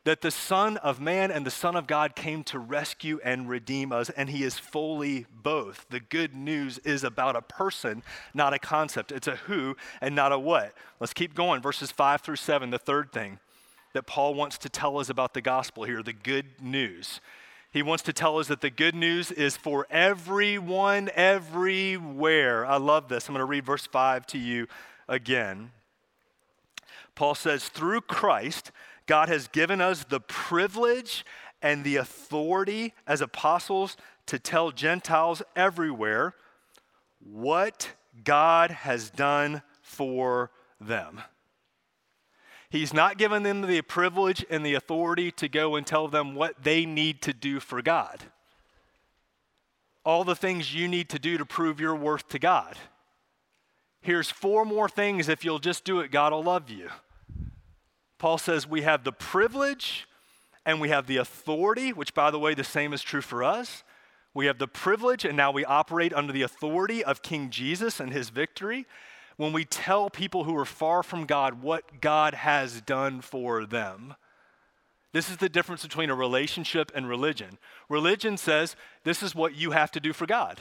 [0.05, 3.93] that the Son of Man and the Son of God came to rescue and redeem
[3.93, 5.87] us, and He is fully both.
[5.91, 8.03] The good news is about a person,
[8.35, 9.13] not a concept.
[9.13, 10.75] It's a who and not a what.
[10.99, 11.63] Let's keep going.
[11.63, 13.39] Verses 5 through 7, the third thing
[13.93, 17.21] that Paul wants to tell us about the gospel here, the good news.
[17.73, 22.67] He wants to tell us that the good news is for everyone, everywhere.
[22.67, 23.29] I love this.
[23.29, 24.67] I'm going to read verse 5 to you
[25.09, 25.71] again.
[27.15, 28.73] Paul says, Through Christ,
[29.07, 31.25] God has given us the privilege
[31.61, 36.35] and the authority as apostles to tell Gentiles everywhere
[37.21, 37.91] what
[38.25, 41.23] God has done for them.
[42.71, 46.65] He's not given them the privilege and the authority to go and tell them what
[46.65, 48.23] they need to do for God.
[50.05, 52.77] All the things you need to do to prove your worth to God.
[54.01, 55.29] Here's four more things.
[55.29, 56.89] If you'll just do it, God will love you.
[58.23, 60.07] Paul says we have the privilege
[60.65, 63.83] and we have the authority, which, by the way, the same is true for us.
[64.33, 68.13] We have the privilege, and now we operate under the authority of King Jesus and
[68.13, 68.87] his victory
[69.39, 74.15] when we tell people who are far from God what God has done for them.
[75.13, 77.59] This is the difference between a relationship and religion.
[77.89, 80.61] Religion says, This is what you have to do for God.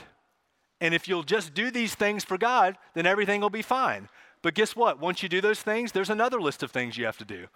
[0.80, 4.08] And if you'll just do these things for God, then everything will be fine.
[4.42, 5.00] But guess what?
[5.00, 7.46] Once you do those things, there's another list of things you have to do.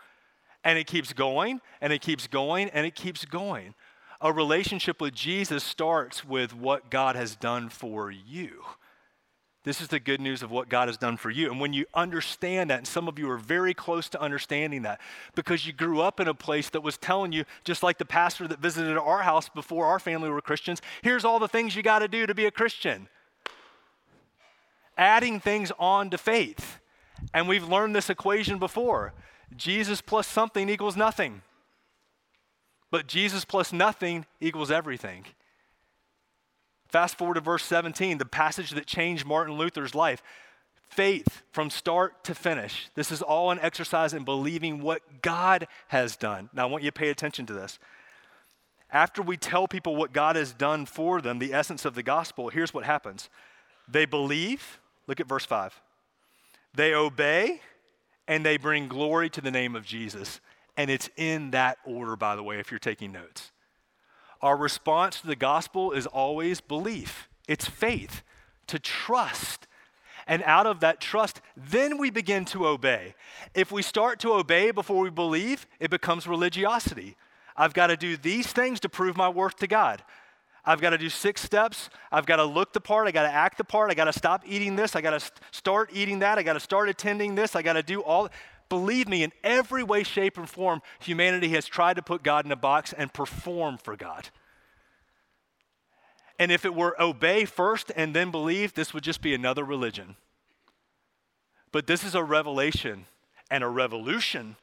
[0.65, 3.75] And it keeps going, and it keeps going, and it keeps going.
[4.21, 8.63] A relationship with Jesus starts with what God has done for you.
[9.67, 11.51] This is the good news of what God has done for you.
[11.51, 15.01] And when you understand that, and some of you are very close to understanding that
[15.35, 18.47] because you grew up in a place that was telling you, just like the pastor
[18.47, 21.99] that visited our house before our family were Christians, here's all the things you got
[21.99, 23.09] to do to be a Christian
[24.97, 26.79] adding things on to faith.
[27.35, 29.13] And we've learned this equation before
[29.57, 31.43] Jesus plus something equals nothing.
[32.91, 35.25] But Jesus plus nothing equals everything.
[36.89, 40.23] Fast forward to verse 17, the passage that changed Martin Luther's life.
[40.89, 42.89] Faith from start to finish.
[42.95, 46.49] This is all an exercise in believing what God has done.
[46.53, 47.81] Now, I want you to pay attention to this.
[48.93, 52.51] After we tell people what God has done for them, the essence of the gospel,
[52.51, 53.29] here's what happens
[53.89, 55.81] they believe, Look at verse 5.
[56.75, 57.61] They obey
[58.29, 60.41] and they bring glory to the name of Jesus.
[60.77, 63.53] And it's in that order, by the way, if you're taking notes.
[64.43, 68.23] Our response to the gospel is always belief, it's faith,
[68.67, 69.67] to trust.
[70.27, 73.15] And out of that trust, then we begin to obey.
[73.55, 77.17] If we start to obey before we believe, it becomes religiosity.
[77.57, 80.03] I've got to do these things to prove my worth to God.
[80.67, 81.89] I've got to do six steps.
[82.11, 83.07] I've got to look the part.
[83.07, 83.91] I got to act the part.
[83.91, 84.97] I got to stop eating this.
[84.97, 86.39] I got to st- start eating that.
[86.39, 87.55] I got to start attending this.
[87.55, 88.29] I got to do all.
[88.69, 92.51] Believe me, in every way, shape, and form, humanity has tried to put God in
[92.51, 94.29] a box and perform for God.
[96.39, 100.17] And if it were obey first and then believe, this would just be another religion.
[101.71, 103.07] But this is a revelation
[103.51, 104.57] and a revolution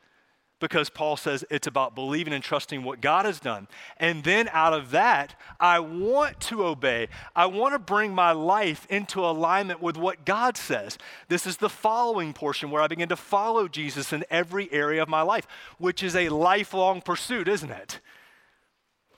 [0.64, 3.68] because Paul says it's about believing and trusting what God has done.
[3.98, 7.10] And then out of that, I want to obey.
[7.36, 10.98] I want to bring my life into alignment with what God says.
[11.28, 15.10] This is the following portion where I begin to follow Jesus in every area of
[15.10, 15.46] my life,
[15.80, 18.00] which is a lifelong pursuit, isn't it?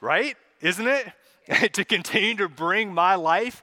[0.02, 0.38] Right?
[0.62, 1.14] Isn't it?
[1.74, 3.62] to continue to bring my life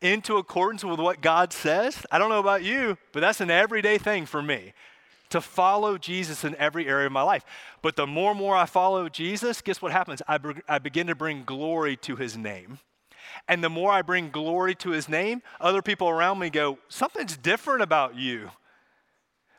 [0.00, 2.04] into accordance with what God says.
[2.10, 4.72] I don't know about you, but that's an everyday thing for me
[5.30, 7.44] to follow Jesus in every area of my life.
[7.82, 10.22] But the more and more I follow Jesus, guess what happens?
[10.28, 10.38] I,
[10.68, 12.78] I begin to bring glory to his name.
[13.48, 17.36] And the more I bring glory to his name, other people around me go, Something's
[17.36, 18.50] different about you.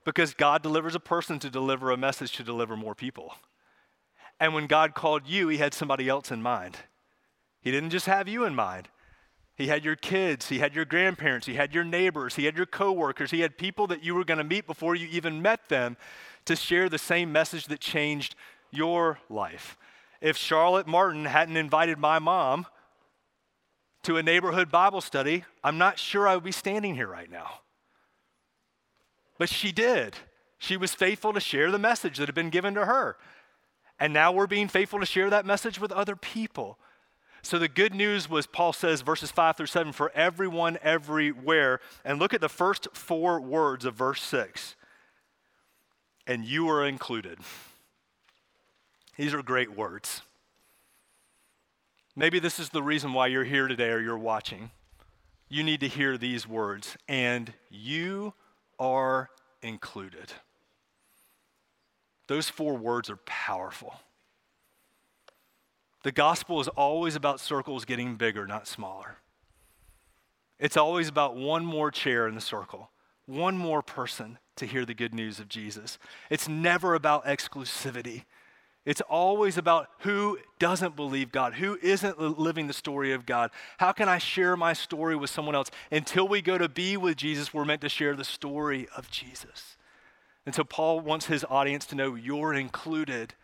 [0.03, 3.33] Because God delivers a person to deliver a message to deliver more people.
[4.39, 6.77] And when God called you, he had somebody else in mind.
[7.61, 8.89] He didn't just have you in mind.
[9.61, 12.65] He had your kids, he had your grandparents, he had your neighbors, he had your
[12.65, 15.97] coworkers, he had people that you were going to meet before you even met them
[16.45, 18.33] to share the same message that changed
[18.71, 19.77] your life.
[20.19, 22.65] If Charlotte Martin hadn't invited my mom
[24.01, 27.59] to a neighborhood Bible study, I'm not sure I would be standing here right now.
[29.37, 30.15] But she did.
[30.57, 33.15] She was faithful to share the message that had been given to her.
[33.99, 36.79] And now we're being faithful to share that message with other people.
[37.43, 41.79] So the good news was, Paul says, verses 5 through 7, for everyone, everywhere.
[42.05, 44.75] And look at the first four words of verse 6.
[46.27, 47.39] And you are included.
[49.17, 50.21] These are great words.
[52.15, 54.71] Maybe this is the reason why you're here today or you're watching.
[55.49, 58.33] You need to hear these words, and you
[58.79, 59.29] are
[59.61, 60.31] included.
[62.27, 63.95] Those four words are powerful.
[66.03, 69.17] The gospel is always about circles getting bigger, not smaller.
[70.59, 72.91] It's always about one more chair in the circle,
[73.25, 75.97] one more person to hear the good news of Jesus.
[76.29, 78.25] It's never about exclusivity.
[78.83, 83.51] It's always about who doesn't believe God, who isn't living the story of God.
[83.77, 85.69] How can I share my story with someone else?
[85.91, 89.77] Until we go to be with Jesus, we're meant to share the story of Jesus.
[90.47, 93.35] And so Paul wants his audience to know you're included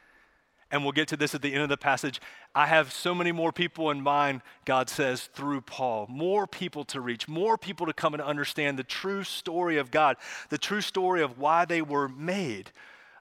[0.72, 2.20] and we'll get to this at the end of the passage.
[2.54, 6.08] I have so many more people in mind, God says, through Paul.
[6.10, 10.18] More people to reach, more people to come and understand the true story of God,
[10.50, 12.72] the true story of why they were made.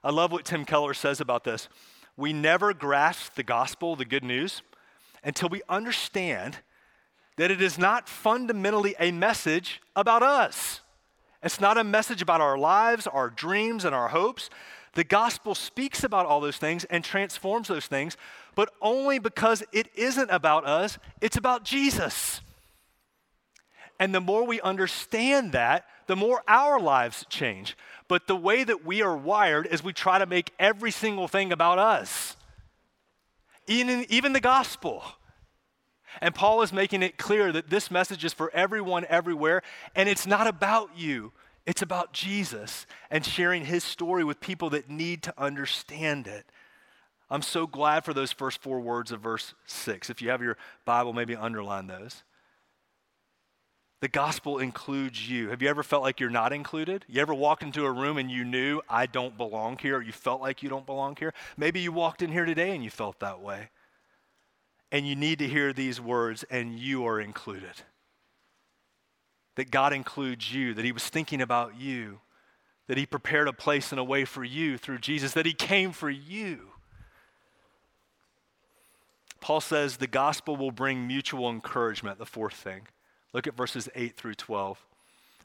[0.03, 1.69] I love what Tim Keller says about this.
[2.15, 4.61] We never grasp the gospel, the good news,
[5.23, 6.57] until we understand
[7.37, 10.81] that it is not fundamentally a message about us.
[11.43, 14.49] It's not a message about our lives, our dreams, and our hopes.
[14.97, 18.17] The gospel speaks about all those things and transforms those things,
[18.55, 22.41] but only because it isn't about us, it's about Jesus.
[23.99, 27.77] And the more we understand that, the more our lives change.
[28.07, 31.51] But the way that we are wired is we try to make every single thing
[31.51, 32.35] about us,
[33.67, 35.03] even, even the gospel.
[36.21, 39.61] And Paul is making it clear that this message is for everyone, everywhere,
[39.95, 41.33] and it's not about you.
[41.67, 46.45] It's about Jesus and sharing his story with people that need to understand it.
[47.29, 50.09] I'm so glad for those first four words of verse 6.
[50.09, 52.23] If you have your Bible, maybe underline those.
[53.99, 55.49] The gospel includes you.
[55.49, 57.03] Have you ever felt like you're not included?
[57.09, 60.13] You ever walked into a room and you knew, I don't belong here, or you
[60.13, 61.33] felt like you don't belong here?
[61.57, 63.71] Maybe you walked in here today and you felt that way.
[64.89, 67.83] And you need to hear these words, and you are included
[69.57, 72.19] that God includes you, that He was thinking about you,
[72.87, 75.91] that He prepared a place and a way for you through Jesus, that He came
[75.91, 76.69] for you.
[79.41, 82.87] Paul says the gospel will bring mutual encouragement, the fourth thing.
[83.33, 84.85] Look at verses 8 through 12.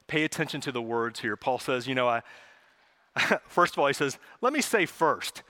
[0.07, 1.37] Pay attention to the words here.
[1.37, 2.23] Paul says, you know, I,
[3.47, 5.43] first of all, he says, let me say first,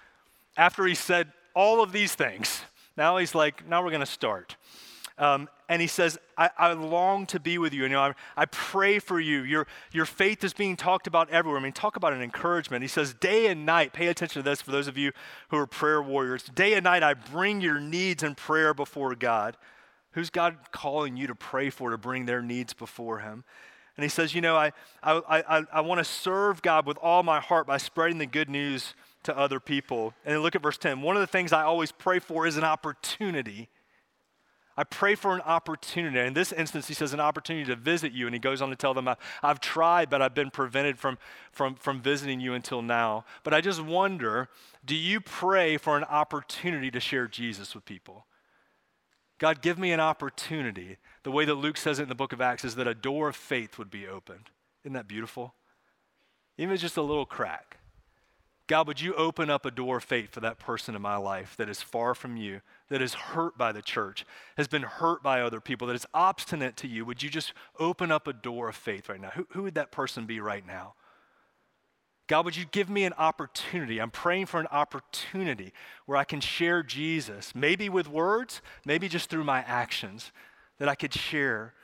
[0.57, 2.63] after he said all of these things,
[2.97, 4.57] now he's like, now we're going to start.
[5.19, 7.83] Um, and he says, I, I, long to be with you.
[7.83, 9.43] you know, I, I pray for you.
[9.43, 11.61] Your, your faith is being talked about everywhere.
[11.61, 12.83] I mean, talk about an encouragement.
[12.83, 15.13] He says, day and night, pay attention to this for those of you
[15.51, 16.45] who are prayer warriors.
[16.55, 19.57] Day and night, I bring your needs in prayer before God.
[20.13, 23.45] Who's God calling you to pray for, to bring their needs before Him?
[23.97, 24.73] And he says, You know, I,
[25.03, 28.49] I, I, I want to serve God with all my heart by spreading the good
[28.49, 28.95] news
[29.25, 30.15] to other people.
[30.25, 31.03] And look at verse 10.
[31.03, 33.69] One of the things I always pray for is an opportunity
[34.77, 36.19] I pray for an opportunity.
[36.19, 38.27] In this instance, he says, an opportunity to visit you.
[38.27, 39.09] And he goes on to tell them,
[39.43, 41.19] I've tried, but I've been prevented from,
[41.51, 43.25] from, from visiting you until now.
[43.45, 44.49] But I just wonder
[44.85, 48.27] do you pray for an opportunity to share Jesus with people?
[49.39, 50.97] God, give me an opportunity.
[51.25, 53.29] The way that Luke says it in the book of Acts is that a door
[53.29, 54.51] of faith would be opened.
[54.85, 55.55] Isn't that beautiful?
[56.59, 57.79] Even just a little crack.
[58.69, 61.57] God, would you open up a door of faith for that person in my life
[61.57, 64.25] that is far from you, that is hurt by the church,
[64.57, 67.05] has been hurt by other people, that is obstinate to you?
[67.05, 69.31] Would you just open up a door of faith right now?
[69.35, 70.95] Who, who would that person be right now?
[72.29, 74.01] God, would you give me an opportunity?
[74.01, 75.73] I'm praying for an opportunity
[76.07, 80.31] where I can share Jesus, maybe with words, maybe just through my actions,
[80.79, 81.75] that I could share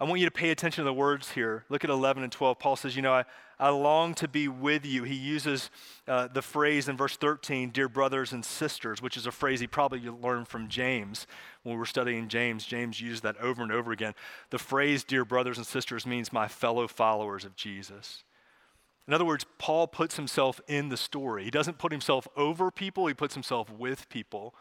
[0.00, 1.64] I want you to pay attention to the words here.
[1.68, 2.58] Look at 11 and 12.
[2.58, 3.24] Paul says, You know, I,
[3.58, 5.04] I long to be with you.
[5.04, 5.70] He uses
[6.08, 9.66] uh, the phrase in verse 13, dear brothers and sisters, which is a phrase he
[9.66, 11.26] probably learned from James
[11.62, 12.64] when we were studying James.
[12.64, 14.14] James used that over and over again.
[14.50, 18.24] The phrase, dear brothers and sisters, means my fellow followers of Jesus.
[19.06, 21.44] In other words, Paul puts himself in the story.
[21.44, 24.54] He doesn't put himself over people, he puts himself with people.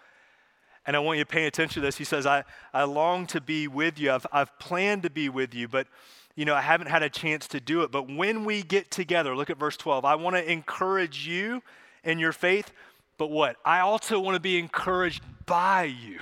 [0.86, 1.98] And I want you to pay attention to this.
[1.98, 4.12] He says, I, I long to be with you.
[4.12, 5.88] I've, I've planned to be with you, but
[6.36, 7.92] you know, I haven't had a chance to do it.
[7.92, 10.04] But when we get together, look at verse 12.
[10.04, 11.62] I want to encourage you
[12.04, 12.72] in your faith,
[13.18, 13.56] but what?
[13.64, 16.20] I also want to be encouraged by you.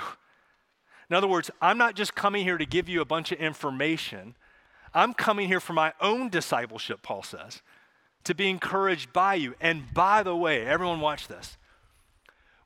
[1.09, 4.35] In other words, I'm not just coming here to give you a bunch of information.
[4.93, 7.61] I'm coming here for my own discipleship, Paul says,
[8.25, 9.55] to be encouraged by you.
[9.59, 11.57] And by the way, everyone watch this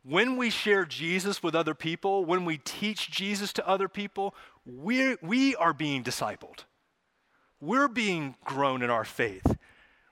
[0.07, 4.35] when we share Jesus with other people, when we teach Jesus to other people,
[4.65, 6.65] we we are being discipled.
[7.59, 9.57] We're being grown in our faith.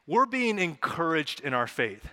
[0.07, 2.09] We're being encouraged in our faith.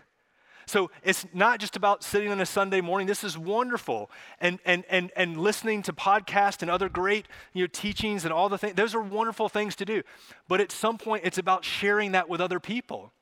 [0.67, 3.09] So it's not just about sitting on a Sunday morning.
[3.09, 4.09] This is wonderful.
[4.41, 8.49] And, and, and, and listening to podcasts and other great you know, teachings and all
[8.49, 8.75] the things.
[8.75, 10.03] Those are wonderful things to do.
[10.47, 13.13] But at some point, it's about sharing that with other people.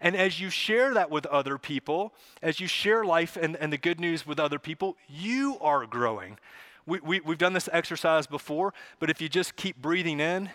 [0.00, 3.78] And as you share that with other people, as you share life and, and the
[3.78, 6.38] good news with other people, you are growing.
[6.86, 10.50] We, we, we've done this exercise before, but if you just keep breathing in,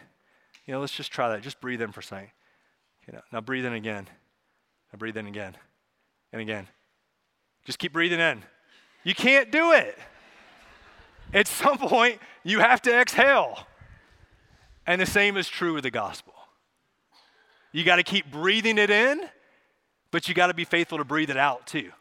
[0.65, 1.41] you know, let's just try that.
[1.41, 2.29] Just breathe in for a second.
[3.31, 4.07] Now breathe in again.
[4.93, 5.55] Now breathe in again
[6.31, 6.67] and again.
[7.65, 8.43] Just keep breathing in.
[9.03, 9.97] You can't do it.
[11.33, 13.67] At some point, you have to exhale.
[14.85, 16.33] And the same is true with the gospel.
[17.71, 19.21] You got to keep breathing it in,
[20.11, 21.91] but you got to be faithful to breathe it out too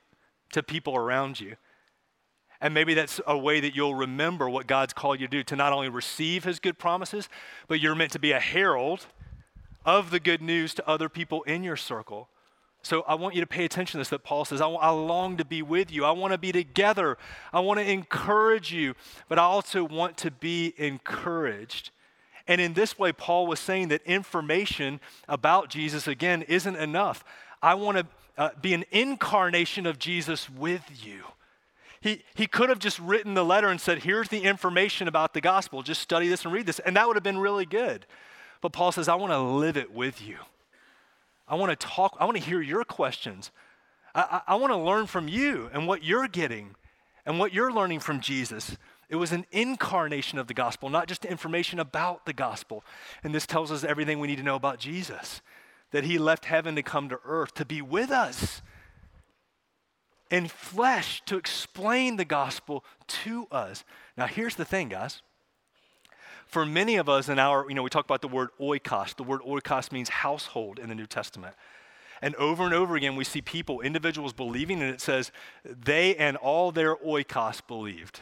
[0.53, 1.57] to people around you.
[2.61, 5.57] And maybe that's a way that you'll remember what God's called you to do to
[5.57, 7.29] not only receive his good promises,
[7.69, 9.07] but you're meant to be a herald
[9.85, 12.29] of the good news to other people in your circle.
[12.83, 15.37] So I want you to pay attention to this that Paul says, I, I long
[15.37, 16.05] to be with you.
[16.05, 17.19] I want to be together.
[17.53, 18.95] I want to encourage you,
[19.29, 21.91] but I also want to be encouraged.
[22.49, 27.23] And in this way, Paul was saying that information about Jesus, again, isn't enough.
[27.63, 28.07] I want to
[28.39, 31.25] uh, be an incarnation of Jesus with you.
[32.01, 35.41] He, he could have just written the letter and said, Here's the information about the
[35.41, 35.83] gospel.
[35.83, 36.79] Just study this and read this.
[36.79, 38.07] And that would have been really good.
[38.61, 40.39] But Paul says, I want to live it with you.
[41.47, 43.51] I want to talk, I want to hear your questions.
[44.15, 46.77] I, I, I want to learn from you and what you're getting
[47.27, 48.77] and what you're learning from Jesus.
[49.09, 52.85] It was an incarnation of the gospel, not just information about the gospel.
[53.23, 55.41] And this tells us everything we need to know about Jesus
[55.91, 58.61] that he left heaven to come to earth to be with us
[60.31, 63.85] in flesh to explain the gospel to us.
[64.17, 65.23] Now, here's the thing, guys.
[66.47, 69.17] For many of us in our, you know, we talk about the word oikos.
[69.17, 71.55] The word oikos means household in the New Testament.
[72.21, 75.31] And over and over again, we see people, individuals believing, and it says,
[75.65, 78.21] they and all their oikos believed.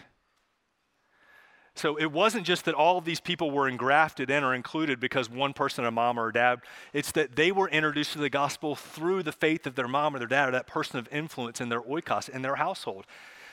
[1.76, 5.28] So it wasn't just that all of these people were engrafted in or included because
[5.28, 6.60] one person, a mom or a dad.
[6.94, 10.18] It's that they were introduced to the gospel through the faith of their mom or
[10.18, 13.04] their dad or that person of influence in their oikos, in their household.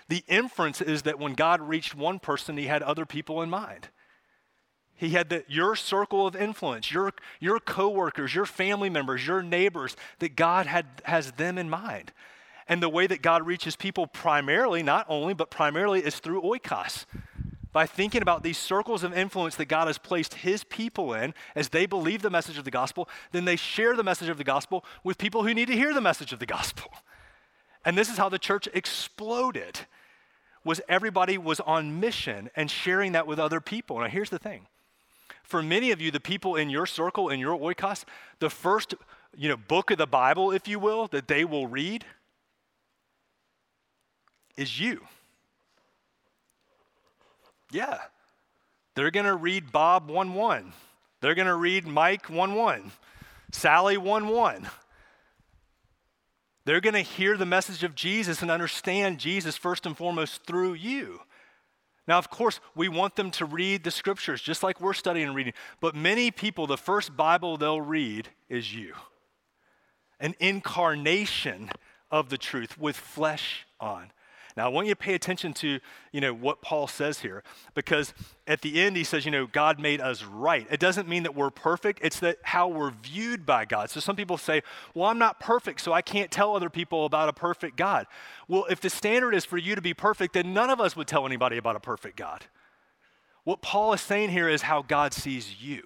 [0.07, 3.89] The inference is that when God reached one person, he had other people in mind.
[4.95, 7.11] He had the, your circle of influence, your,
[7.41, 12.13] your coworkers, your family members, your neighbors, that God had, has them in mind.
[12.69, 17.05] And the way that God reaches people primarily, not only, but primarily is through oikos
[17.73, 21.69] by thinking about these circles of influence that God has placed his people in as
[21.69, 24.85] they believe the message of the gospel, then they share the message of the gospel
[25.03, 26.91] with people who need to hear the message of the gospel.
[27.85, 29.77] And this is how the church exploded.
[30.63, 33.99] Was everybody was on mission and sharing that with other people.
[33.99, 34.67] Now here's the thing.
[35.43, 38.05] For many of you, the people in your circle, in your oikos,
[38.39, 38.95] the first
[39.35, 42.05] you know, book of the Bible, if you will, that they will read
[44.55, 45.01] is you.
[47.73, 47.99] Yeah.
[48.95, 50.73] They're going to read Bob 1 1.
[51.21, 52.91] They're going to read Mike 1 1,
[53.51, 54.67] Sally 1 1.
[56.65, 60.73] They're going to hear the message of Jesus and understand Jesus first and foremost through
[60.73, 61.21] you.
[62.07, 65.35] Now, of course, we want them to read the scriptures just like we're studying and
[65.35, 68.93] reading, but many people, the first Bible they'll read is you
[70.19, 71.69] an incarnation
[72.11, 74.11] of the truth with flesh on.
[74.55, 75.79] Now, I want you to pay attention to,
[76.11, 77.43] you know, what Paul says here,
[77.73, 78.13] because
[78.47, 80.67] at the end he says, you know, God made us right.
[80.69, 81.99] It doesn't mean that we're perfect.
[82.03, 83.89] It's that how we're viewed by God.
[83.89, 84.61] So some people say,
[84.93, 88.05] well, I'm not perfect, so I can't tell other people about a perfect God.
[88.47, 91.07] Well, if the standard is for you to be perfect, then none of us would
[91.07, 92.45] tell anybody about a perfect God.
[93.43, 95.83] What Paul is saying here is how God sees you.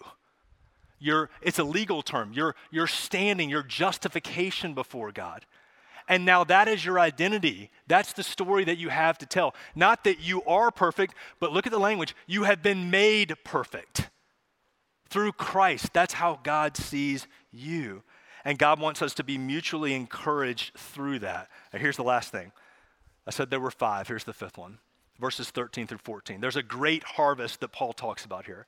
[0.99, 2.33] Your, it's a legal term.
[2.33, 5.45] Your, your standing, your justification before God.
[6.07, 7.69] And now that is your identity.
[7.87, 9.53] That's the story that you have to tell.
[9.75, 12.15] Not that you are perfect, but look at the language.
[12.27, 14.09] You have been made perfect
[15.09, 15.93] through Christ.
[15.93, 18.03] That's how God sees you.
[18.45, 21.49] And God wants us to be mutually encouraged through that.
[21.73, 22.51] Here's the last thing
[23.25, 24.07] I said there were five.
[24.07, 24.79] Here's the fifth one
[25.19, 26.41] verses 13 through 14.
[26.41, 28.67] There's a great harvest that Paul talks about here.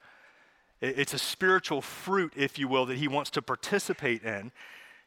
[0.81, 4.51] It's a spiritual fruit, if you will, that he wants to participate in.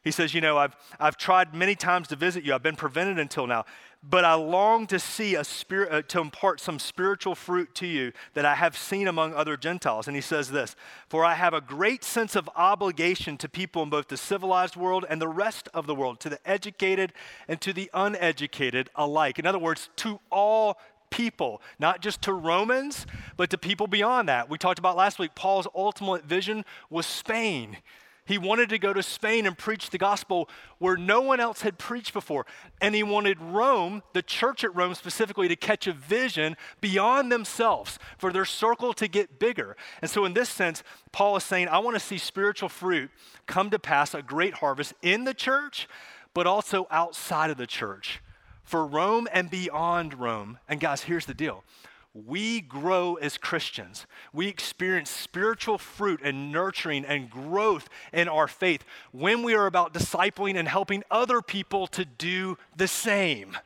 [0.03, 3.19] He says, You know, I've, I've tried many times to visit you, I've been prevented
[3.19, 3.65] until now,
[4.07, 8.11] but I long to see a spirit, uh, to impart some spiritual fruit to you
[8.33, 10.07] that I have seen among other Gentiles.
[10.07, 10.75] And he says this
[11.07, 15.05] For I have a great sense of obligation to people in both the civilized world
[15.09, 17.13] and the rest of the world, to the educated
[17.47, 19.39] and to the uneducated alike.
[19.39, 20.77] In other words, to all
[21.09, 23.05] people, not just to Romans,
[23.37, 24.49] but to people beyond that.
[24.49, 27.77] We talked about last week, Paul's ultimate vision was Spain.
[28.25, 31.77] He wanted to go to Spain and preach the gospel where no one else had
[31.77, 32.45] preached before.
[32.79, 37.99] And he wanted Rome, the church at Rome specifically, to catch a vision beyond themselves,
[38.17, 39.75] for their circle to get bigger.
[40.01, 43.11] And so, in this sense, Paul is saying, I want to see spiritual fruit
[43.45, 45.87] come to pass, a great harvest in the church,
[46.33, 48.21] but also outside of the church,
[48.63, 50.59] for Rome and beyond Rome.
[50.69, 51.63] And guys, here's the deal
[52.13, 54.05] we grow as Christians.
[54.31, 59.93] We experience spiritual fruit and nurturing and growth in our faith when we are about
[59.93, 63.57] discipling and helping other people to do the same.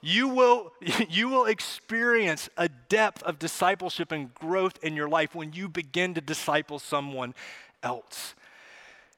[0.00, 0.72] You will,
[1.08, 6.14] you will experience a depth of discipleship and growth in your life when you begin
[6.14, 7.34] to disciple someone
[7.82, 8.34] else.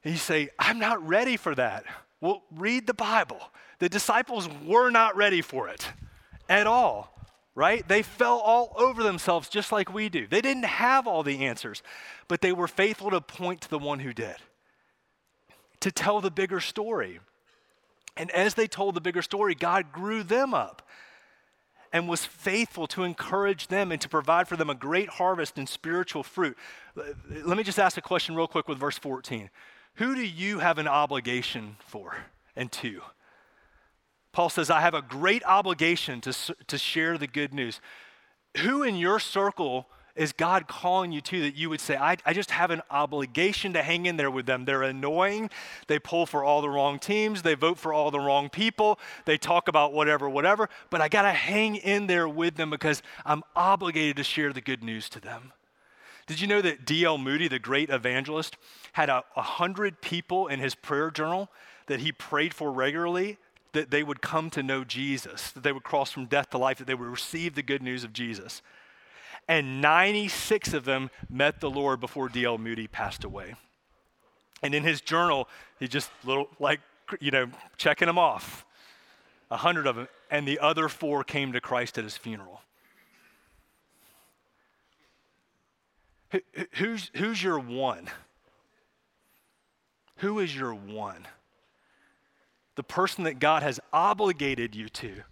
[0.03, 1.83] And you say, I'm not ready for that.
[2.19, 3.41] Well, read the Bible.
[3.77, 5.87] The disciples were not ready for it
[6.49, 7.13] at all,
[7.55, 7.87] right?
[7.87, 10.27] They fell all over themselves just like we do.
[10.27, 11.83] They didn't have all the answers,
[12.27, 14.37] but they were faithful to point to the one who did,
[15.81, 17.19] to tell the bigger story.
[18.15, 20.81] And as they told the bigger story, God grew them up
[21.93, 25.69] and was faithful to encourage them and to provide for them a great harvest and
[25.69, 26.57] spiritual fruit.
[26.95, 29.49] Let me just ask a question real quick with verse 14.
[29.95, 32.17] Who do you have an obligation for
[32.55, 33.01] and to?
[34.37, 37.81] Paul says, I have a great obligation to, to share the good news.
[38.57, 42.33] Who in your circle is God calling you to that you would say, I, I
[42.33, 44.65] just have an obligation to hang in there with them?
[44.65, 45.49] They're annoying.
[45.87, 47.41] They pull for all the wrong teams.
[47.41, 48.99] They vote for all the wrong people.
[49.25, 50.69] They talk about whatever, whatever.
[50.91, 54.61] But I got to hang in there with them because I'm obligated to share the
[54.61, 55.51] good news to them.
[56.27, 57.17] Did you know that D.L.
[57.17, 58.55] Moody, the great evangelist,
[58.91, 61.49] had a, a hundred people in his prayer journal
[61.87, 63.39] that he prayed for regularly
[63.77, 66.79] that they would come to know Jesus, that they would cross from death to life,
[66.79, 68.63] that they would receive the good news of Jesus.
[69.47, 72.57] And 96 of them met the Lord before D.L.
[72.57, 73.53] Moody passed away.
[74.63, 75.47] And in his journal,
[75.79, 76.79] he just little like,
[77.19, 78.65] you know, checking them off.
[79.51, 82.61] A hundred of them, and the other four came to Christ at his funeral.
[86.73, 88.09] Who's, who's your one?
[90.17, 91.27] Who is your one?
[92.77, 95.23] The person that God has obligated you to,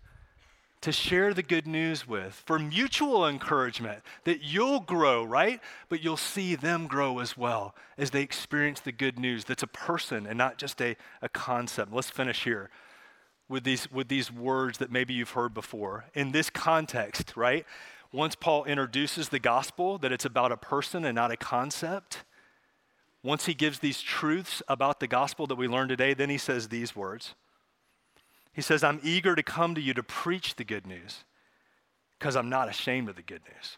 [0.81, 5.61] to share the good news with, for mutual encouragement, that you'll grow, right?
[5.87, 9.67] But you'll see them grow as well as they experience the good news that's a
[9.67, 11.93] person and not just a, a concept.
[11.93, 12.71] Let's finish here
[13.47, 16.05] with these, with these words that maybe you've heard before.
[16.15, 17.63] In this context, right?
[18.11, 22.23] Once Paul introduces the gospel, that it's about a person and not a concept
[23.25, 26.67] once he gives these truths about the gospel that we learned today, then he says
[26.67, 27.33] these words.
[28.53, 31.23] He says, I'm eager to come to you to preach the good news
[32.19, 33.77] because I'm not ashamed of the good news.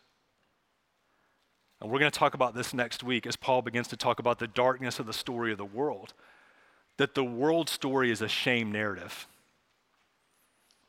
[1.79, 4.39] And we're going to talk about this next week as Paul begins to talk about
[4.39, 6.13] the darkness of the story of the world.
[6.97, 9.27] That the world story is a shame narrative.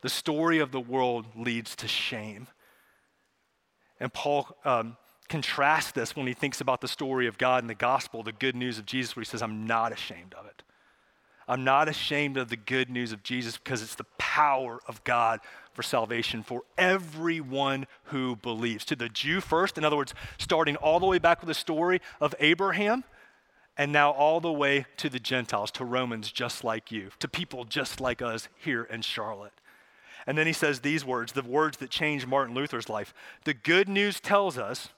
[0.00, 2.48] The story of the world leads to shame.
[4.00, 4.96] And Paul um,
[5.28, 8.56] contrast this when he thinks about the story of God and the gospel, the good
[8.56, 10.62] news of Jesus, where he says, I'm not ashamed of it.
[11.46, 15.40] I'm not ashamed of the good news of Jesus because it's the power of God
[15.72, 18.84] for salvation for everyone who believes.
[18.86, 22.02] To the Jew first, in other words, starting all the way back with the story
[22.20, 23.04] of Abraham
[23.78, 27.64] and now all the way to the Gentiles, to Romans just like you, to people
[27.64, 29.52] just like us here in Charlotte.
[30.26, 33.14] And then he says these words, the words that changed Martin Luther's life.
[33.44, 34.90] The good news tells us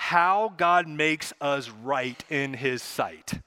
[0.00, 3.40] how God makes us right in his sight.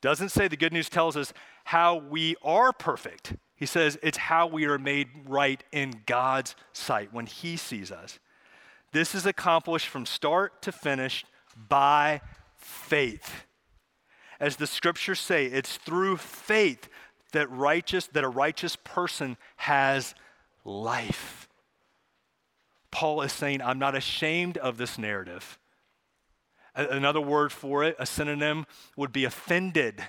[0.00, 1.34] Doesn't say the good news tells us
[1.64, 3.34] how we are perfect.
[3.54, 8.18] He says it's how we are made right in God's sight when he sees us.
[8.92, 11.22] This is accomplished from start to finish
[11.68, 12.22] by
[12.56, 13.44] faith.
[14.40, 16.88] As the scriptures say, it's through faith
[17.32, 20.14] that righteous that a righteous person has
[20.64, 21.46] life.
[22.92, 25.58] Paul is saying, I'm not ashamed of this narrative.
[26.74, 28.66] Another word for it, a synonym,
[28.96, 30.02] would be offended.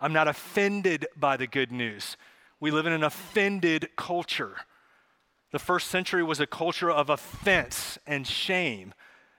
[0.00, 2.16] I'm not offended by the good news.
[2.58, 4.56] We live in an offended culture.
[5.52, 8.94] The first century was a culture of offense and shame.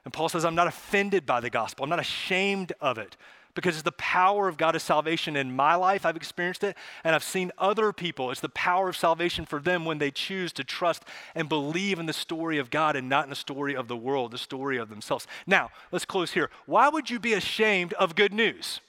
[0.06, 1.84] And Paul says, I'm not offended by the gospel.
[1.84, 3.18] I'm not ashamed of it
[3.56, 6.06] because it's the power of God of salvation in my life.
[6.06, 8.32] I've experienced it, and I've seen other people.
[8.32, 11.04] It's the power of salvation for them when they choose to trust
[11.36, 14.32] and believe in the story of God and not in the story of the world,
[14.32, 15.28] the story of themselves.
[15.46, 16.50] Now, let's close here.
[16.66, 18.80] Why would you be ashamed of good news?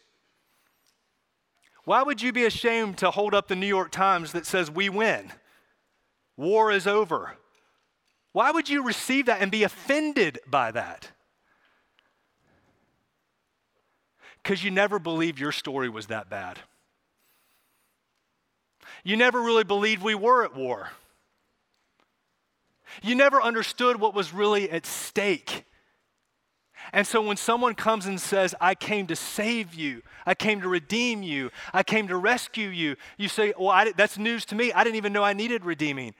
[1.85, 4.89] Why would you be ashamed to hold up the New York Times that says, We
[4.89, 5.33] win?
[6.37, 7.37] War is over.
[8.33, 11.11] Why would you receive that and be offended by that?
[14.45, 16.59] Because you never believed your story was that bad.
[19.03, 20.91] You never really believed we were at war.
[23.03, 25.65] You never understood what was really at stake.
[26.93, 30.69] And so when someone comes and says, I came to save you, I came to
[30.69, 34.73] redeem you, I came to rescue you, you say, Well, I, that's news to me.
[34.73, 36.15] I didn't even know I needed redeeming.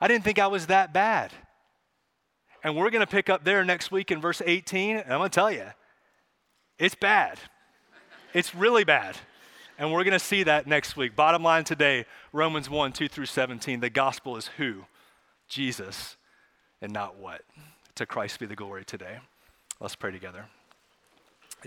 [0.00, 1.32] I didn't think I was that bad.
[2.62, 4.98] And we're going to pick up there next week in verse 18.
[4.98, 5.66] And I'm going to tell you,
[6.78, 7.38] it's bad.
[8.34, 9.16] It's really bad.
[9.78, 11.14] And we're going to see that next week.
[11.14, 13.80] Bottom line today Romans 1 2 through 17.
[13.80, 14.84] The gospel is who?
[15.48, 16.16] Jesus,
[16.82, 17.42] and not what.
[17.96, 19.18] To Christ be the glory today.
[19.80, 20.46] Let's pray together.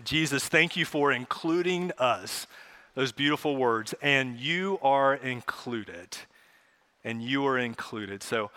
[0.04, 2.48] Jesus, thank you for including us,
[2.96, 6.18] those beautiful words, and you are included.
[7.04, 8.22] And you are included.
[8.24, 8.52] So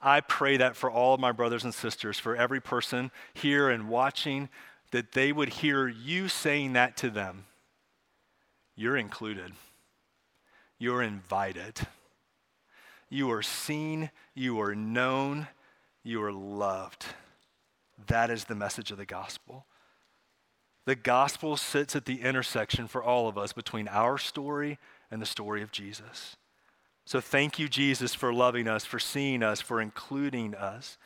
[0.00, 3.88] I pray that for all of my brothers and sisters, for every person here and
[3.88, 4.48] watching,
[4.92, 7.46] that they would hear you saying that to them.
[8.74, 9.52] You're included.
[10.78, 11.80] You're invited.
[13.08, 14.10] You are seen.
[14.34, 15.48] You are known.
[16.02, 17.06] You are loved.
[18.06, 19.66] That is the message of the gospel.
[20.86, 24.78] The gospel sits at the intersection for all of us between our story
[25.10, 26.36] and the story of Jesus.
[27.04, 30.96] So thank you, Jesus, for loving us, for seeing us, for including us.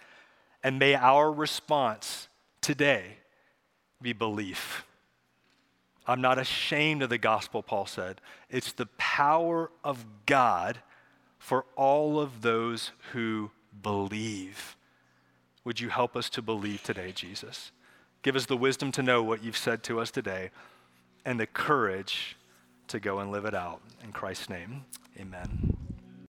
[0.62, 2.28] And may our response
[2.60, 3.18] today
[4.04, 4.84] be belief.
[6.06, 8.20] I'm not ashamed of the gospel, Paul said.
[8.50, 10.78] It's the power of God
[11.38, 13.50] for all of those who
[13.82, 14.76] believe.
[15.64, 17.72] Would you help us to believe today, Jesus?
[18.22, 20.50] Give us the wisdom to know what you've said to us today
[21.24, 22.36] and the courage
[22.88, 23.80] to go and live it out.
[24.02, 24.84] In Christ's name,
[25.18, 25.83] amen.